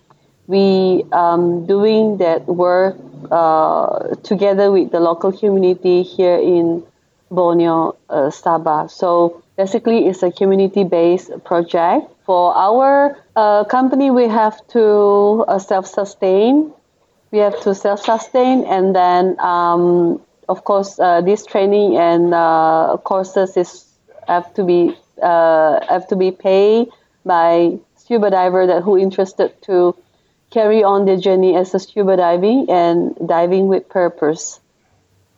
we 0.46 1.04
um, 1.12 1.66
doing 1.66 2.18
that 2.18 2.46
work 2.46 2.96
uh, 3.30 4.14
together 4.22 4.70
with 4.70 4.90
the 4.90 5.00
local 5.00 5.32
community 5.32 6.02
here 6.02 6.36
in 6.36 6.82
Borneo, 7.30 7.96
uh, 8.10 8.30
Sabah. 8.30 8.90
So 8.90 9.42
basically, 9.56 10.06
it's 10.08 10.22
a 10.22 10.30
community-based 10.30 11.44
project. 11.44 12.10
For 12.26 12.54
our 12.54 13.16
uh, 13.34 13.64
company, 13.64 14.10
we 14.10 14.28
have 14.28 14.56
to 14.68 15.44
uh, 15.48 15.58
self-sustain. 15.58 16.72
We 17.32 17.38
have 17.38 17.58
to 17.62 17.74
self-sustain, 17.74 18.64
and 18.64 18.94
then, 18.94 19.40
um, 19.40 20.20
of 20.50 20.64
course, 20.64 21.00
uh, 21.00 21.22
this 21.22 21.46
training 21.46 21.96
and 21.96 22.34
uh, 22.34 22.98
courses 23.02 23.56
is 23.56 23.88
have 24.28 24.52
to 24.54 24.64
be 24.64 24.94
uh, 25.22 25.80
have 25.88 26.06
to 26.08 26.16
be 26.16 26.30
paid 26.30 26.88
by 27.24 27.78
scuba 27.96 28.30
diver 28.30 28.66
that 28.66 28.82
who 28.82 28.98
interested 28.98 29.50
to 29.62 29.96
carry 30.50 30.84
on 30.84 31.06
their 31.06 31.16
journey 31.16 31.56
as 31.56 31.74
a 31.74 31.78
scuba 31.78 32.16
diving 32.18 32.68
and 32.68 33.16
diving 33.26 33.66
with 33.68 33.88
purpose. 33.88 34.60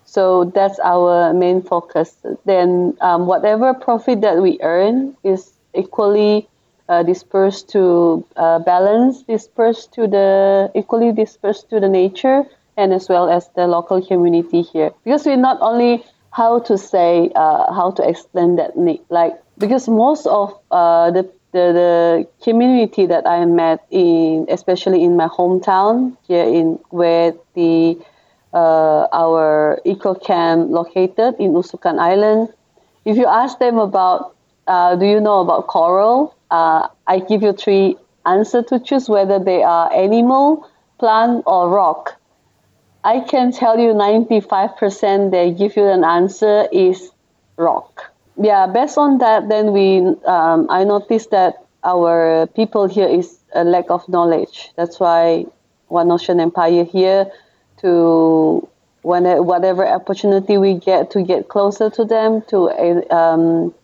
So 0.04 0.46
that's 0.46 0.80
our 0.80 1.32
main 1.32 1.62
focus. 1.62 2.16
Then 2.44 2.96
um, 3.00 3.26
whatever 3.26 3.72
profit 3.72 4.20
that 4.22 4.42
we 4.42 4.58
earn 4.62 5.16
is 5.22 5.52
equally 5.74 6.48
uh, 6.88 7.02
dispersed 7.02 7.68
to 7.70 8.24
uh, 8.36 8.58
balance, 8.60 9.22
dispersed 9.22 9.92
to 9.94 10.06
the 10.06 10.70
equally 10.74 11.12
dispersed 11.12 11.70
to 11.70 11.80
the 11.80 11.88
nature 11.88 12.44
and 12.76 12.92
as 12.92 13.08
well 13.08 13.28
as 13.28 13.48
the 13.56 13.66
local 13.66 14.04
community 14.04 14.62
here. 14.62 14.90
Because 15.04 15.24
we 15.24 15.36
not 15.36 15.58
only 15.60 16.04
how 16.30 16.58
to 16.58 16.76
say 16.76 17.30
uh, 17.36 17.72
how 17.72 17.90
to 17.92 18.06
explain 18.06 18.56
that 18.56 18.76
need 18.76 19.00
like 19.08 19.34
because 19.56 19.88
most 19.88 20.26
of 20.26 20.58
uh, 20.70 21.10
the 21.10 21.22
the, 21.52 21.70
the 21.70 22.28
community 22.42 23.06
that 23.06 23.28
I 23.28 23.44
met 23.44 23.86
in, 23.92 24.46
especially 24.50 25.04
in 25.04 25.16
my 25.16 25.28
hometown 25.28 26.16
here 26.26 26.42
in 26.42 26.80
where 26.90 27.32
the 27.54 27.96
uh, 28.52 29.06
our 29.12 29.80
eco 29.84 30.14
camp 30.14 30.70
located 30.70 31.36
in 31.38 31.52
Usukan 31.52 32.00
Island. 32.00 32.48
If 33.04 33.16
you 33.16 33.26
ask 33.26 33.58
them 33.58 33.78
about, 33.78 34.34
uh, 34.66 34.96
do 34.96 35.06
you 35.06 35.20
know 35.20 35.40
about 35.40 35.68
coral? 35.68 36.34
Uh, 36.54 36.88
I 37.06 37.18
give 37.18 37.42
you 37.42 37.52
three 37.52 37.96
answers 38.24 38.66
to 38.66 38.78
choose 38.78 39.08
whether 39.08 39.38
they 39.38 39.62
are 39.62 39.92
animal, 39.92 40.68
plant, 40.98 41.44
or 41.46 41.68
rock. 41.68 42.14
I 43.02 43.20
can 43.20 43.52
tell 43.52 43.78
you 43.78 43.92
95% 43.92 45.30
they 45.30 45.50
give 45.50 45.76
you 45.76 45.86
an 45.88 46.04
answer 46.04 46.66
is 46.72 47.10
rock 47.56 48.14
yeah, 48.36 48.66
based 48.66 48.98
on 48.98 49.18
that, 49.18 49.48
then 49.48 49.72
we 49.72 49.98
um, 50.26 50.66
I 50.70 50.84
noticed 50.84 51.30
that 51.30 51.64
our 51.84 52.46
people 52.48 52.86
here 52.86 53.06
is 53.06 53.38
a 53.54 53.62
lack 53.64 53.90
of 53.90 54.08
knowledge. 54.08 54.72
That's 54.76 54.98
why 54.98 55.46
One 55.88 56.10
Ocean 56.10 56.40
Empire 56.40 56.84
here 56.84 57.30
to 57.78 58.68
when 59.02 59.24
whatever 59.44 59.86
opportunity 59.86 60.56
we 60.58 60.74
get 60.74 61.10
to 61.12 61.22
get 61.22 61.48
closer 61.48 61.90
to 61.90 62.04
them 62.04 62.42
to 62.48 62.70
um, 63.14 63.74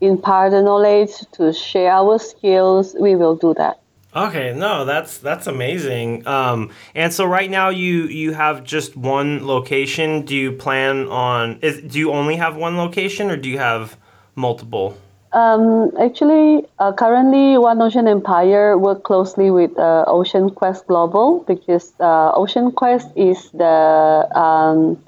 impart 0.00 0.52
the 0.52 0.62
knowledge 0.62 1.10
to 1.32 1.52
share 1.52 1.90
our 1.90 2.18
skills, 2.18 2.94
we 2.98 3.16
will 3.16 3.36
do 3.36 3.54
that. 3.54 3.80
Okay, 4.14 4.52
no, 4.56 4.84
that's 4.84 5.18
that's 5.18 5.46
amazing. 5.46 6.26
Um, 6.26 6.70
and 6.96 7.14
so 7.14 7.24
right 7.24 7.48
now 7.48 7.68
you 7.68 8.06
you 8.06 8.32
have 8.32 8.64
just 8.64 8.96
one 8.96 9.46
location. 9.46 10.22
Do 10.22 10.34
you 10.34 10.50
plan 10.50 11.06
on? 11.06 11.60
Is, 11.62 11.80
do 11.80 11.98
you 11.98 12.10
only 12.10 12.34
have 12.34 12.56
one 12.56 12.76
location, 12.76 13.30
or 13.30 13.36
do 13.36 13.48
you 13.48 13.58
have 13.58 13.96
multiple? 14.34 14.96
Um, 15.32 15.92
actually, 16.00 16.66
uh, 16.80 16.92
currently, 16.92 17.56
One 17.56 17.80
Ocean 17.80 18.08
Empire 18.08 18.76
work 18.76 19.04
closely 19.04 19.52
with 19.52 19.78
uh, 19.78 20.04
Ocean 20.08 20.50
Quest 20.50 20.88
Global 20.88 21.44
because 21.46 21.92
uh, 22.00 22.32
Ocean 22.34 22.72
Quest 22.72 23.08
is 23.14 23.48
the 23.52 24.26
um, 24.34 25.00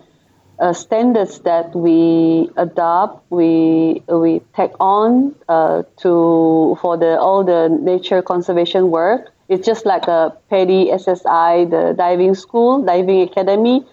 uh, 0.62 0.72
standards 0.72 1.40
that 1.40 1.74
we 1.74 2.48
adopt, 2.56 3.28
we 3.30 4.00
we 4.06 4.40
take 4.54 4.70
on 4.78 5.34
uh, 5.48 5.82
to 5.98 6.78
for 6.80 6.96
the 6.96 7.18
all 7.18 7.42
the 7.42 7.68
nature 7.68 8.22
conservation 8.22 8.90
work. 8.90 9.32
It's 9.48 9.66
just 9.66 9.84
like 9.84 10.06
a 10.06 10.32
PADI 10.50 10.90
SSI, 10.94 11.68
the 11.68 11.94
diving 11.98 12.34
school, 12.34 12.82
diving 12.82 13.22
academy. 13.22 13.84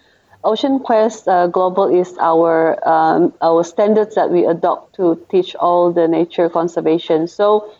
Ocean 0.43 0.79
Quest 0.79 1.27
uh, 1.27 1.47
Global 1.47 1.89
is 1.89 2.15
our 2.19 2.77
um, 2.87 3.33
our 3.41 3.63
standards 3.63 4.13
that 4.13 4.29
we 4.29 4.45
adopt 4.45 4.95
to 4.97 5.19
teach 5.31 5.55
all 5.55 5.91
the 5.91 6.07
nature 6.07 6.49
conservation. 6.49 7.27
So, 7.27 7.73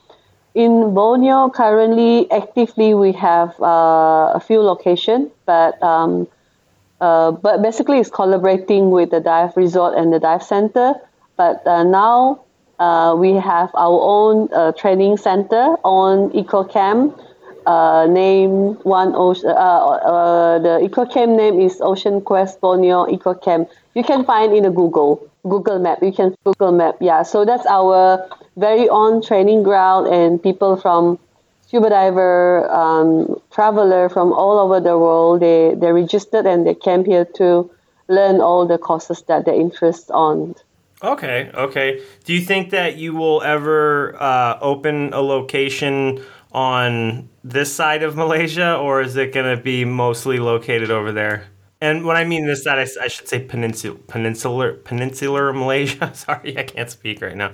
in 0.56 0.96
Borneo, 0.96 1.52
currently 1.52 2.30
actively 2.32 2.96
we 2.96 3.12
have 3.14 3.54
uh, 3.62 4.34
a 4.34 4.42
few 4.46 4.62
locations, 4.62 5.30
but 5.46 5.82
um, 5.84 6.28
uh, 7.02 7.32
but 7.32 7.62
basically 7.62 8.00
it's 8.00 8.10
collaborating 8.10 8.92
with 8.92 9.12
the 9.12 9.20
dive 9.20 9.56
resort 9.56 9.98
and 9.98 10.12
the 10.12 10.20
dive 10.20 10.44
center. 10.44 10.94
But 11.38 11.66
uh, 11.66 11.84
now 11.84 12.42
uh, 12.80 13.16
we 13.18 13.34
have 13.34 13.70
our 13.76 14.00
own 14.02 14.50
uh, 14.54 14.72
training 14.74 15.18
center 15.18 15.76
on 15.84 16.32
EcoCamp. 16.32 17.26
Uh, 17.66 18.08
name 18.08 18.74
one 18.84 19.14
ocean. 19.16 19.50
the 19.50 20.80
EcoCamp 20.82 21.36
name 21.36 21.60
is 21.60 21.82
Ocean 21.82 22.20
Quest 22.22 22.60
Borneo 22.62 23.06
EcoCamp. 23.06 23.70
You 23.94 24.04
can 24.04 24.26
find 24.26 24.56
in 24.56 24.64
the 24.64 24.72
Google 24.72 25.30
Google 25.44 25.78
Map. 25.78 26.02
You 26.02 26.12
can 26.12 26.36
Google 26.46 26.72
Map. 26.72 26.96
Yeah. 27.00 27.24
So 27.24 27.46
that's 27.46 27.66
our 27.68 28.28
very 28.58 28.90
own 28.90 29.22
training 29.22 29.64
ground, 29.64 30.08
and 30.08 30.42
people 30.42 30.78
from 30.78 31.20
scuba 31.70 31.90
diver, 31.90 32.70
um, 32.72 33.40
traveler 33.52 34.10
from 34.10 34.34
all 34.34 34.58
over 34.58 34.80
the 34.80 34.98
world. 34.98 35.42
They 35.42 35.76
they 35.76 35.92
registered 35.92 36.46
and 36.48 36.66
they 36.66 36.74
came 36.74 37.06
here 37.06 37.26
to 37.38 37.70
learn 38.08 38.42
all 38.42 38.66
the 38.66 38.80
courses 38.80 39.22
that 39.28 39.46
they're 39.46 39.54
interested 39.54 40.12
on. 40.12 40.56
Okay, 41.04 41.50
okay. 41.54 42.02
Do 42.26 42.34
you 42.34 42.42
think 42.42 42.72
that 42.72 42.98
you 42.98 43.14
will 43.14 43.42
ever 43.44 44.22
uh, 44.22 44.58
open 44.62 45.14
a 45.14 45.22
location 45.22 46.22
on 46.52 47.30
this 47.44 47.72
side 47.74 48.02
of 48.02 48.18
Malaysia, 48.18 48.76
or 48.76 49.02
is 49.02 49.16
it 49.16 49.32
going 49.32 49.56
to 49.56 49.62
be 49.62 49.86
mostly 49.86 50.40
located 50.40 50.90
over 50.90 51.12
there? 51.12 51.46
And 51.80 52.04
when 52.04 52.18
I 52.18 52.26
mean 52.26 52.48
this 52.48 52.64
side, 52.64 52.80
I, 52.80 53.06
I 53.06 53.08
should 53.08 53.30
say 53.30 53.40
peninsular, 53.40 53.98
peninsular, 54.08 54.74
peninsular 54.74 55.54
Malaysia. 55.54 56.12
Sorry, 56.16 56.58
I 56.58 56.64
can't 56.64 56.90
speak 56.90 57.22
right 57.22 57.38
now. 57.38 57.52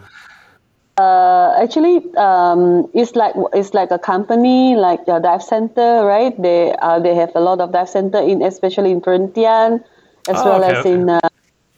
Uh, 0.98 1.54
actually, 1.62 2.00
um, 2.16 2.90
it's 2.94 3.16
like 3.16 3.36
it's 3.54 3.74
like 3.74 3.92
a 3.92 4.00
company, 4.00 4.76
like 4.76 5.02
a 5.08 5.20
dive 5.20 5.44
center, 5.44 6.06
right? 6.06 6.32
They 6.42 6.72
uh, 6.72 7.00
they 7.00 7.14
have 7.16 7.36
a 7.36 7.42
lot 7.42 7.60
of 7.60 7.74
dive 7.74 7.90
center 7.90 8.20
in, 8.20 8.42
especially 8.42 8.92
in 8.92 9.02
Perhentian, 9.02 9.84
as 10.30 10.38
oh, 10.40 10.46
well 10.46 10.64
okay, 10.64 10.72
as 10.72 10.80
okay. 10.80 10.94
in 10.94 11.10
uh, 11.10 11.20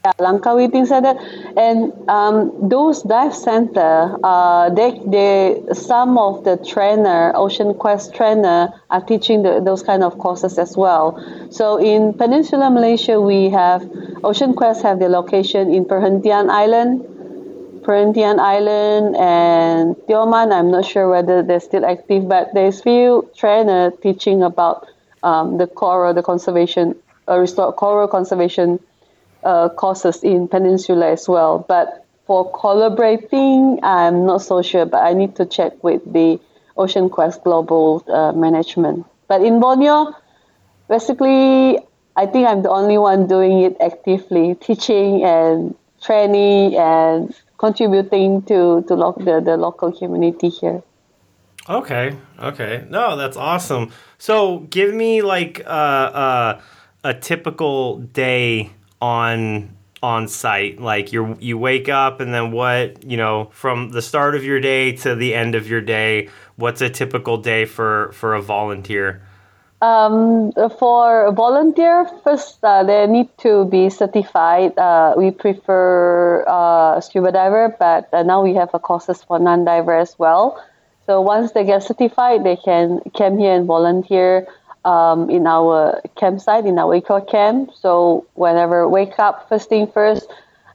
yeah, 0.05 0.13
Langkawi, 0.19 0.71
things 0.71 0.91
like 0.91 1.01
that. 1.01 1.17
And 1.57 1.91
um, 2.07 2.69
those 2.69 3.01
dive 3.01 3.33
center, 3.33 4.15
uh, 4.23 4.69
they 4.69 5.01
they 5.07 5.63
some 5.73 6.19
of 6.19 6.43
the 6.43 6.57
trainer, 6.57 7.33
Ocean 7.35 7.73
Quest 7.73 8.13
trainer, 8.13 8.69
are 8.91 9.01
teaching 9.01 9.41
the, 9.41 9.61
those 9.65 9.81
kind 9.81 10.03
of 10.03 10.19
courses 10.19 10.59
as 10.59 10.77
well. 10.77 11.17
So 11.49 11.77
in 11.77 12.13
Peninsular 12.13 12.69
Malaysia, 12.69 13.19
we 13.19 13.49
have 13.49 13.81
Ocean 14.23 14.53
Quest 14.53 14.83
have 14.83 14.99
the 14.99 15.09
location 15.09 15.73
in 15.73 15.85
Perhentian 15.85 16.51
Island 16.51 17.16
Perhentian 17.87 18.37
Island 18.37 19.15
and 19.15 19.95
Tioman. 20.09 20.51
I'm 20.51 20.69
not 20.69 20.83
sure 20.83 21.07
whether 21.09 21.41
they're 21.41 21.61
still 21.61 21.85
active, 21.85 22.27
but 22.27 22.53
there's 22.53 22.81
few 22.81 23.31
trainer 23.33 23.91
teaching 24.03 24.43
about 24.43 24.85
um, 25.23 25.57
the 25.57 25.67
coral, 25.67 26.13
the 26.13 26.21
conservation, 26.21 26.95
uh, 27.29 27.37
restore 27.39 27.71
coral 27.71 28.09
conservation 28.09 28.81
uh, 29.45 29.69
courses 29.69 30.21
in 30.21 30.49
Peninsula 30.49 31.11
as 31.11 31.29
well. 31.29 31.63
But 31.65 32.05
for 32.25 32.51
collaborating, 32.51 33.79
I'm 33.83 34.25
not 34.25 34.41
so 34.41 34.61
sure, 34.61 34.85
but 34.85 35.01
I 35.01 35.13
need 35.13 35.37
to 35.37 35.45
check 35.45 35.81
with 35.81 36.03
the 36.11 36.41
Ocean 36.75 37.09
Quest 37.09 37.41
Global 37.45 38.03
uh, 38.09 38.33
Management. 38.33 39.05
But 39.29 39.41
in 39.43 39.61
Borneo, 39.61 40.13
basically, 40.89 41.79
I 42.17 42.25
think 42.25 42.49
I'm 42.49 42.63
the 42.63 42.69
only 42.69 42.97
one 42.97 43.27
doing 43.27 43.61
it 43.61 43.77
actively, 43.79 44.55
teaching 44.55 45.23
and 45.23 45.73
training 46.01 46.75
and 46.75 47.33
contributing 47.57 48.41
to 48.43 48.83
to 48.87 48.93
lo- 48.95 49.17
the, 49.17 49.41
the 49.43 49.57
local 49.57 49.91
community 49.91 50.49
here. 50.49 50.83
Okay, 51.69 52.15
okay, 52.39 52.85
no, 52.89 53.17
that's 53.17 53.35
awesome. 53.35 53.91
So, 54.17 54.59
give 54.69 54.93
me 54.93 55.21
like 55.21 55.61
uh, 55.65 55.69
uh, 55.69 56.61
a 57.03 57.13
typical 57.13 57.97
day 57.97 58.71
on 59.01 59.75
on 60.01 60.27
site. 60.27 60.79
Like 60.79 61.11
you 61.11 61.35
you 61.39 61.57
wake 61.57 61.89
up 61.89 62.19
and 62.19 62.33
then 62.33 62.51
what 62.51 63.03
you 63.03 63.17
know 63.17 63.49
from 63.51 63.89
the 63.89 64.01
start 64.01 64.35
of 64.35 64.43
your 64.43 64.59
day 64.59 64.93
to 64.97 65.15
the 65.15 65.33
end 65.33 65.55
of 65.55 65.67
your 65.67 65.81
day. 65.81 66.29
What's 66.55 66.81
a 66.81 66.89
typical 66.89 67.37
day 67.37 67.65
for 67.65 68.11
for 68.13 68.33
a 68.33 68.41
volunteer? 68.41 69.26
Um, 69.79 70.51
for 70.79 71.31
volunteer, 71.33 72.09
first 72.23 72.57
uh, 72.63 72.83
they 72.83 73.05
need 73.05 73.29
to 73.39 73.65
be 73.65 73.89
certified. 73.91 74.75
Uh, 74.77 75.13
we 75.15 75.29
prefer 75.29 76.43
uh, 76.47 76.99
scuba 76.99 77.31
diver, 77.31 77.75
but 77.77 78.09
uh, 78.11 78.23
now 78.23 78.41
we 78.41 78.55
have 78.55 78.71
a 78.73 78.79
courses 78.79 79.21
for 79.21 79.37
non-diver 79.37 79.95
as 79.95 80.17
well. 80.17 80.63
So 81.05 81.21
once 81.21 81.51
they 81.51 81.63
get 81.63 81.83
certified, 81.83 82.43
they 82.43 82.55
can 82.55 83.01
come 83.15 83.37
here 83.37 83.53
and 83.53 83.67
volunteer 83.67 84.47
um, 84.83 85.29
in 85.29 85.45
our 85.45 86.01
campsite, 86.15 86.65
in 86.65 86.79
our 86.79 86.95
eco 86.95 87.21
camp. 87.21 87.71
So 87.79 88.25
whenever 88.33 88.89
wake 88.89 89.19
up, 89.19 89.47
first 89.47 89.69
thing 89.69 89.85
first, 89.85 90.27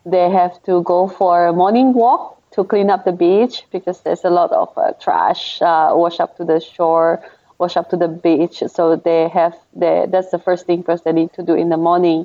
they 0.07 0.31
have 0.31 0.63
to 0.63 0.83
go 0.85 1.09
for 1.09 1.49
a 1.49 1.53
morning 1.53 1.93
walk 1.93 2.39
to 2.53 2.63
clean 2.63 2.89
up 2.89 3.05
the 3.05 3.13
beach 3.13 3.65
because 3.73 4.01
there's 4.03 4.25
a 4.25 4.31
lot 4.31 4.53
of 4.53 4.77
uh, 4.77 4.93
trash 5.01 5.61
uh, 5.61 5.91
wash 5.95 6.21
up 6.21 6.37
to 6.37 6.45
the 6.45 6.61
shore 6.61 7.21
wash 7.63 7.77
up 7.81 7.89
to 7.93 7.97
the 8.05 8.11
beach. 8.27 8.57
So 8.77 8.83
they 8.97 9.23
have 9.39 9.55
they, 9.81 10.07
that's 10.13 10.31
the 10.37 10.43
first 10.47 10.63
thing 10.67 10.83
first 10.89 11.05
they 11.05 11.15
need 11.21 11.33
to 11.39 11.43
do 11.51 11.55
in 11.63 11.69
the 11.75 11.81
morning, 11.89 12.21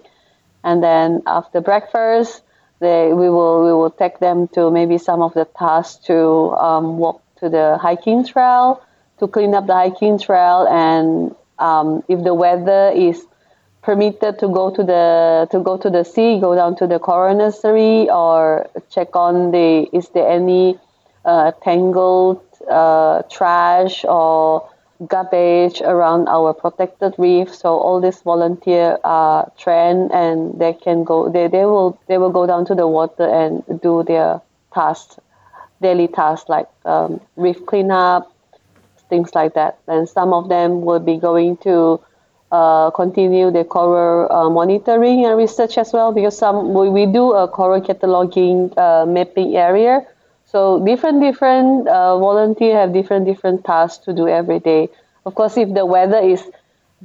and 0.67 0.78
then 0.88 1.21
after 1.39 1.62
breakfast, 1.62 2.41
they 2.84 3.13
we 3.21 3.28
will 3.36 3.58
we 3.67 3.73
will 3.80 3.93
take 4.04 4.17
them 4.28 4.47
to 4.56 4.62
maybe 4.78 4.97
some 4.97 5.21
of 5.28 5.32
the 5.39 5.45
tasks 5.63 6.06
to 6.10 6.17
um, 6.67 6.86
walk 7.04 7.21
to 7.39 7.45
the 7.56 7.78
hiking 7.86 8.26
trail 8.32 8.82
to 9.19 9.28
clean 9.28 9.54
up 9.58 9.65
the 9.67 9.73
hiking 9.73 10.17
trail, 10.19 10.60
and 10.69 11.36
um, 11.67 12.04
if 12.08 12.19
the 12.23 12.34
weather 12.34 12.84
is 13.08 13.26
permitted 13.82 14.34
to 14.39 14.47
go 14.60 14.65
to 14.78 14.84
the 14.84 15.47
to 15.52 15.60
go 15.69 15.78
to 15.78 15.89
the 15.89 16.04
sea, 16.04 16.39
go 16.39 16.56
down 16.56 16.76
to 16.76 16.86
the 16.88 17.00
coral 17.00 17.36
nursery 17.36 18.10
or 18.10 18.67
check 18.93 19.15
on 19.15 19.52
the 19.52 19.88
is 19.93 20.10
there 20.10 20.30
any 20.30 20.78
uh, 21.26 21.52
tangled 21.63 22.41
uh, 22.69 23.21
trash 23.36 24.06
or 24.06 24.69
garbage 25.05 25.81
around 25.81 26.27
our 26.27 26.53
protected 26.53 27.13
reef. 27.17 27.53
So 27.53 27.77
all 27.77 28.01
these 28.01 28.21
volunteer 28.21 28.97
are 29.03 29.45
uh, 29.45 29.49
trained 29.57 30.12
and 30.12 30.60
they 30.60 30.73
can 30.73 31.03
go. 31.03 31.29
They, 31.29 31.47
they 31.47 31.65
will 31.65 31.99
they 32.07 32.17
will 32.17 32.31
go 32.31 32.47
down 32.47 32.65
to 32.65 32.75
the 32.75 32.88
water 32.88 33.27
and 33.27 33.63
do 33.81 34.03
their 34.03 34.41
tasks, 34.73 35.19
daily 35.81 36.07
tasks 36.07 36.49
like 36.49 36.67
um, 36.86 37.21
reef 37.36 37.65
cleanup, 37.65 38.31
things 39.10 39.36
like 39.36 39.53
that. 39.53 39.79
And 39.88 40.10
some 40.10 40.33
of 40.33 40.49
them 40.49 40.81
will 40.81 40.99
be 40.99 41.17
going 41.17 41.57
to 41.57 42.01
uh, 42.51 42.89
continue 42.91 43.51
the 43.51 43.63
coral 43.63 44.31
uh, 44.31 44.49
monitoring 44.49 45.25
and 45.25 45.38
research 45.38 45.77
as 45.77 45.91
well 45.93 46.13
because 46.13 46.38
some 46.38 46.73
we, 46.73 46.89
we 46.89 47.05
do 47.05 47.33
a 47.33 47.47
coral 47.47 47.81
cataloging 47.81 48.75
uh, 48.77 49.05
mapping 49.05 49.55
area 49.55 50.05
so 50.47 50.83
different 50.86 51.21
different 51.21 51.88
uh, 51.88 52.17
volunteer 52.17 52.75
have 52.79 52.93
different 52.93 53.25
different 53.25 53.65
tasks 53.65 54.03
to 54.05 54.13
do 54.13 54.27
every 54.27 54.60
day. 54.60 54.89
Of 55.25 55.36
course, 55.36 55.57
if 55.57 55.73
the 55.73 55.86
weather 55.86 56.19
is 56.19 56.41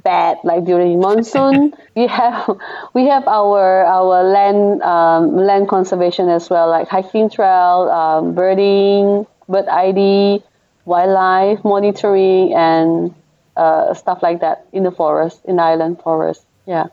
bad, 0.01 0.37
like 0.45 0.63
during 0.63 0.99
monsoon, 0.99 1.73
we 1.95 2.07
have 2.07 2.57
we 2.93 3.05
have 3.07 3.27
our 3.27 3.83
our 3.83 4.23
land 4.23 4.81
um, 4.81 5.35
land 5.35 5.67
conservation 5.67 6.29
as 6.29 6.49
well, 6.49 6.69
like 6.69 6.87
hiking 6.87 7.29
trail, 7.29 7.91
um, 7.91 8.33
birding, 8.33 9.27
bird 9.49 9.67
ID, 9.67 10.41
wildlife 10.85 11.63
monitoring, 11.65 12.53
and 12.53 13.13
uh, 13.57 13.93
stuff 13.93 14.23
like 14.23 14.39
that 14.39 14.65
in 14.71 14.83
the 14.83 14.91
forest, 14.91 15.41
in 15.43 15.57
the 15.57 15.63
island 15.63 15.99
forest. 16.01 16.43
Yeah. 16.65 16.87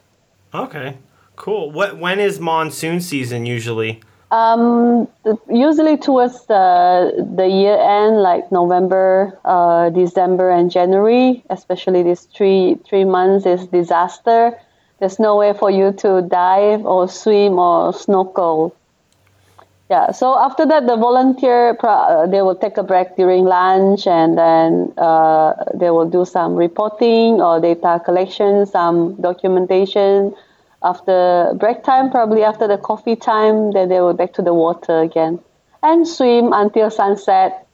Okay. 0.52 0.98
Cool. 1.36 1.70
What 1.70 1.96
when 1.96 2.18
is 2.18 2.40
monsoon 2.40 3.00
season 3.00 3.46
usually? 3.46 4.00
Um, 4.30 5.08
usually 5.50 5.96
towards 5.96 6.46
the 6.46 7.26
the 7.34 7.48
year 7.48 7.76
end, 7.76 8.22
like 8.22 8.52
November, 8.52 9.36
uh, 9.44 9.90
December, 9.90 10.50
and 10.50 10.70
January, 10.70 11.42
especially 11.50 12.04
these 12.04 12.28
three 12.30 12.78
three 12.86 13.04
months 13.04 13.44
is 13.44 13.66
disaster. 13.66 14.56
There's 15.00 15.18
no 15.18 15.36
way 15.36 15.52
for 15.52 15.70
you 15.70 15.92
to 16.04 16.22
dive 16.22 16.86
or 16.86 17.08
swim 17.08 17.58
or 17.58 17.92
snorkel. 17.92 18.76
Yeah. 19.90 20.12
So 20.12 20.38
after 20.38 20.64
that, 20.64 20.86
the 20.86 20.94
volunteer 20.94 21.76
uh, 21.82 22.28
they 22.28 22.42
will 22.42 22.54
take 22.54 22.76
a 22.76 22.84
break 22.84 23.16
during 23.16 23.46
lunch, 23.46 24.06
and 24.06 24.38
then 24.38 24.92
uh, 24.96 25.54
they 25.74 25.90
will 25.90 26.08
do 26.08 26.24
some 26.24 26.54
reporting 26.54 27.42
or 27.42 27.58
data 27.58 28.00
collection, 28.04 28.64
some 28.66 29.16
documentation 29.20 30.36
after 30.82 31.52
break 31.58 31.82
time, 31.84 32.10
probably 32.10 32.42
after 32.42 32.66
the 32.66 32.78
coffee 32.78 33.16
time, 33.16 33.72
then 33.72 33.88
they 33.88 34.00
will 34.00 34.14
back 34.14 34.32
to 34.34 34.42
the 34.42 34.54
water 34.54 35.00
again 35.00 35.38
and 35.82 36.06
swim 36.06 36.52
until 36.52 36.90
sunset. 36.90 37.66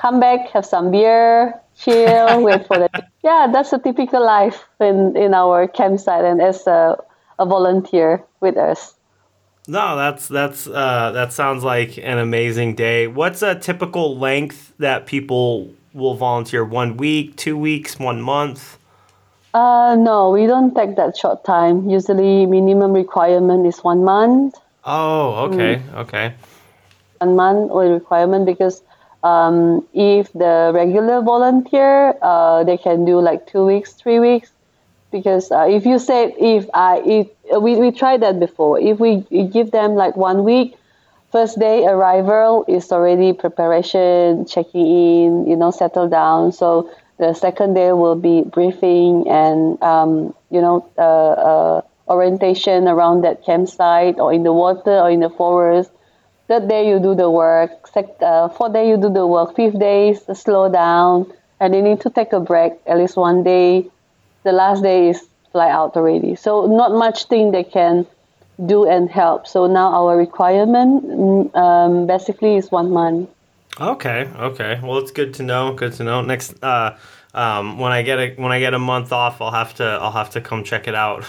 Come 0.00 0.20
back, 0.20 0.50
have 0.50 0.64
some 0.64 0.90
beer, 0.90 1.60
chill, 1.76 2.42
wait 2.42 2.66
for 2.66 2.78
the. 2.78 2.88
Yeah, 3.22 3.48
that's 3.52 3.72
a 3.72 3.78
typical 3.78 4.24
life 4.24 4.64
in, 4.80 5.16
in 5.16 5.34
our 5.34 5.66
campsite 5.66 6.24
and 6.24 6.40
as 6.40 6.66
a, 6.66 6.96
a 7.38 7.46
volunteer 7.46 8.22
with 8.40 8.56
us. 8.56 8.94
No, 9.66 9.96
that's 9.96 10.28
that's 10.28 10.66
uh, 10.66 11.12
that 11.12 11.32
sounds 11.32 11.64
like 11.64 11.96
an 11.96 12.18
amazing 12.18 12.74
day. 12.74 13.06
What's 13.06 13.40
a 13.40 13.54
typical 13.54 14.18
length 14.18 14.74
that 14.78 15.06
people 15.06 15.72
will 15.94 16.14
volunteer? 16.14 16.64
One 16.64 16.98
week, 16.98 17.36
two 17.36 17.56
weeks, 17.56 17.98
one 17.98 18.20
month? 18.20 18.76
Uh, 19.54 19.94
no, 19.94 20.30
we 20.30 20.46
don't 20.46 20.74
take 20.74 20.96
that 20.96 21.16
short 21.16 21.44
time. 21.44 21.88
Usually, 21.88 22.44
minimum 22.44 22.92
requirement 22.92 23.64
is 23.64 23.78
one 23.78 24.02
month. 24.02 24.56
Oh, 24.82 25.46
okay, 25.46 25.80
okay. 25.94 26.34
One 27.20 27.36
month 27.36 27.70
or 27.70 27.84
requirement 27.86 28.46
because 28.46 28.82
um, 29.22 29.86
if 29.94 30.32
the 30.32 30.72
regular 30.74 31.22
volunteer, 31.22 32.14
uh, 32.20 32.64
they 32.64 32.76
can 32.76 33.04
do 33.04 33.20
like 33.20 33.46
two 33.46 33.64
weeks, 33.64 33.92
three 33.92 34.18
weeks. 34.18 34.50
Because 35.12 35.52
uh, 35.52 35.68
if 35.70 35.86
you 35.86 36.00
say 36.00 36.34
if 36.36 36.68
I 36.74 37.00
if 37.06 37.28
we, 37.62 37.76
we 37.76 37.92
tried 37.92 38.22
that 38.22 38.40
before, 38.40 38.80
if 38.80 38.98
we 38.98 39.20
give 39.52 39.70
them 39.70 39.94
like 39.94 40.16
one 40.16 40.42
week, 40.42 40.74
first 41.30 41.60
day 41.60 41.86
arrival 41.86 42.64
is 42.66 42.90
already 42.90 43.32
preparation, 43.32 44.46
checking 44.46 44.86
in, 44.86 45.46
you 45.46 45.54
know, 45.54 45.70
settle 45.70 46.08
down. 46.08 46.50
So 46.50 46.90
the 47.18 47.32
second 47.34 47.74
day 47.74 47.92
will 47.92 48.16
be 48.16 48.42
briefing 48.42 49.28
and 49.28 49.80
um, 49.82 50.34
you 50.50 50.60
know 50.60 50.88
uh, 50.98 51.00
uh, 51.00 51.82
orientation 52.08 52.88
around 52.88 53.22
that 53.22 53.44
campsite 53.44 54.18
or 54.18 54.32
in 54.32 54.42
the 54.42 54.52
water 54.52 54.98
or 54.98 55.10
in 55.10 55.20
the 55.20 55.30
forest. 55.30 55.90
Third 56.48 56.68
day 56.68 56.88
you 56.88 56.98
do 56.98 57.14
the 57.14 57.30
work. 57.30 57.70
Uh, 58.20 58.48
fourth 58.48 58.72
day 58.72 58.88
you 58.88 58.96
do 58.96 59.10
the 59.10 59.26
work. 59.26 59.56
Fifth 59.56 59.78
day 59.78 60.10
is 60.10 60.24
slow 60.38 60.70
down 60.70 61.32
and 61.60 61.72
they 61.72 61.80
need 61.80 62.00
to 62.02 62.10
take 62.10 62.32
a 62.32 62.40
break 62.40 62.72
at 62.86 62.98
least 62.98 63.16
one 63.16 63.42
day. 63.42 63.88
The 64.42 64.52
last 64.52 64.82
day 64.82 65.08
is 65.08 65.26
fly 65.52 65.70
out 65.70 65.96
already. 65.96 66.34
So 66.34 66.66
not 66.66 66.92
much 66.92 67.24
thing 67.24 67.52
they 67.52 67.64
can 67.64 68.06
do 68.66 68.84
and 68.86 69.08
help. 69.08 69.46
So 69.46 69.66
now 69.66 69.92
our 69.94 70.16
requirement 70.16 71.04
mm, 71.06 71.56
um, 71.56 72.06
basically 72.06 72.56
is 72.56 72.70
one 72.70 72.90
month. 72.90 73.30
Okay, 73.80 74.30
okay. 74.36 74.80
Well, 74.82 74.98
it's 74.98 75.10
good 75.10 75.34
to 75.34 75.42
know. 75.42 75.74
Good 75.74 75.94
to 75.94 76.04
know. 76.04 76.22
Next, 76.22 76.54
uh, 76.62 76.96
um, 77.34 77.78
when 77.78 77.90
I 77.90 78.02
get 78.02 78.18
a 78.20 78.34
when 78.36 78.52
I 78.52 78.60
get 78.60 78.72
a 78.74 78.78
month 78.78 79.12
off, 79.12 79.40
I'll 79.40 79.50
have 79.50 79.74
to 79.76 79.84
I'll 79.84 80.12
have 80.12 80.30
to 80.30 80.40
come 80.40 80.62
check 80.62 80.86
it 80.86 80.94
out. 80.94 81.24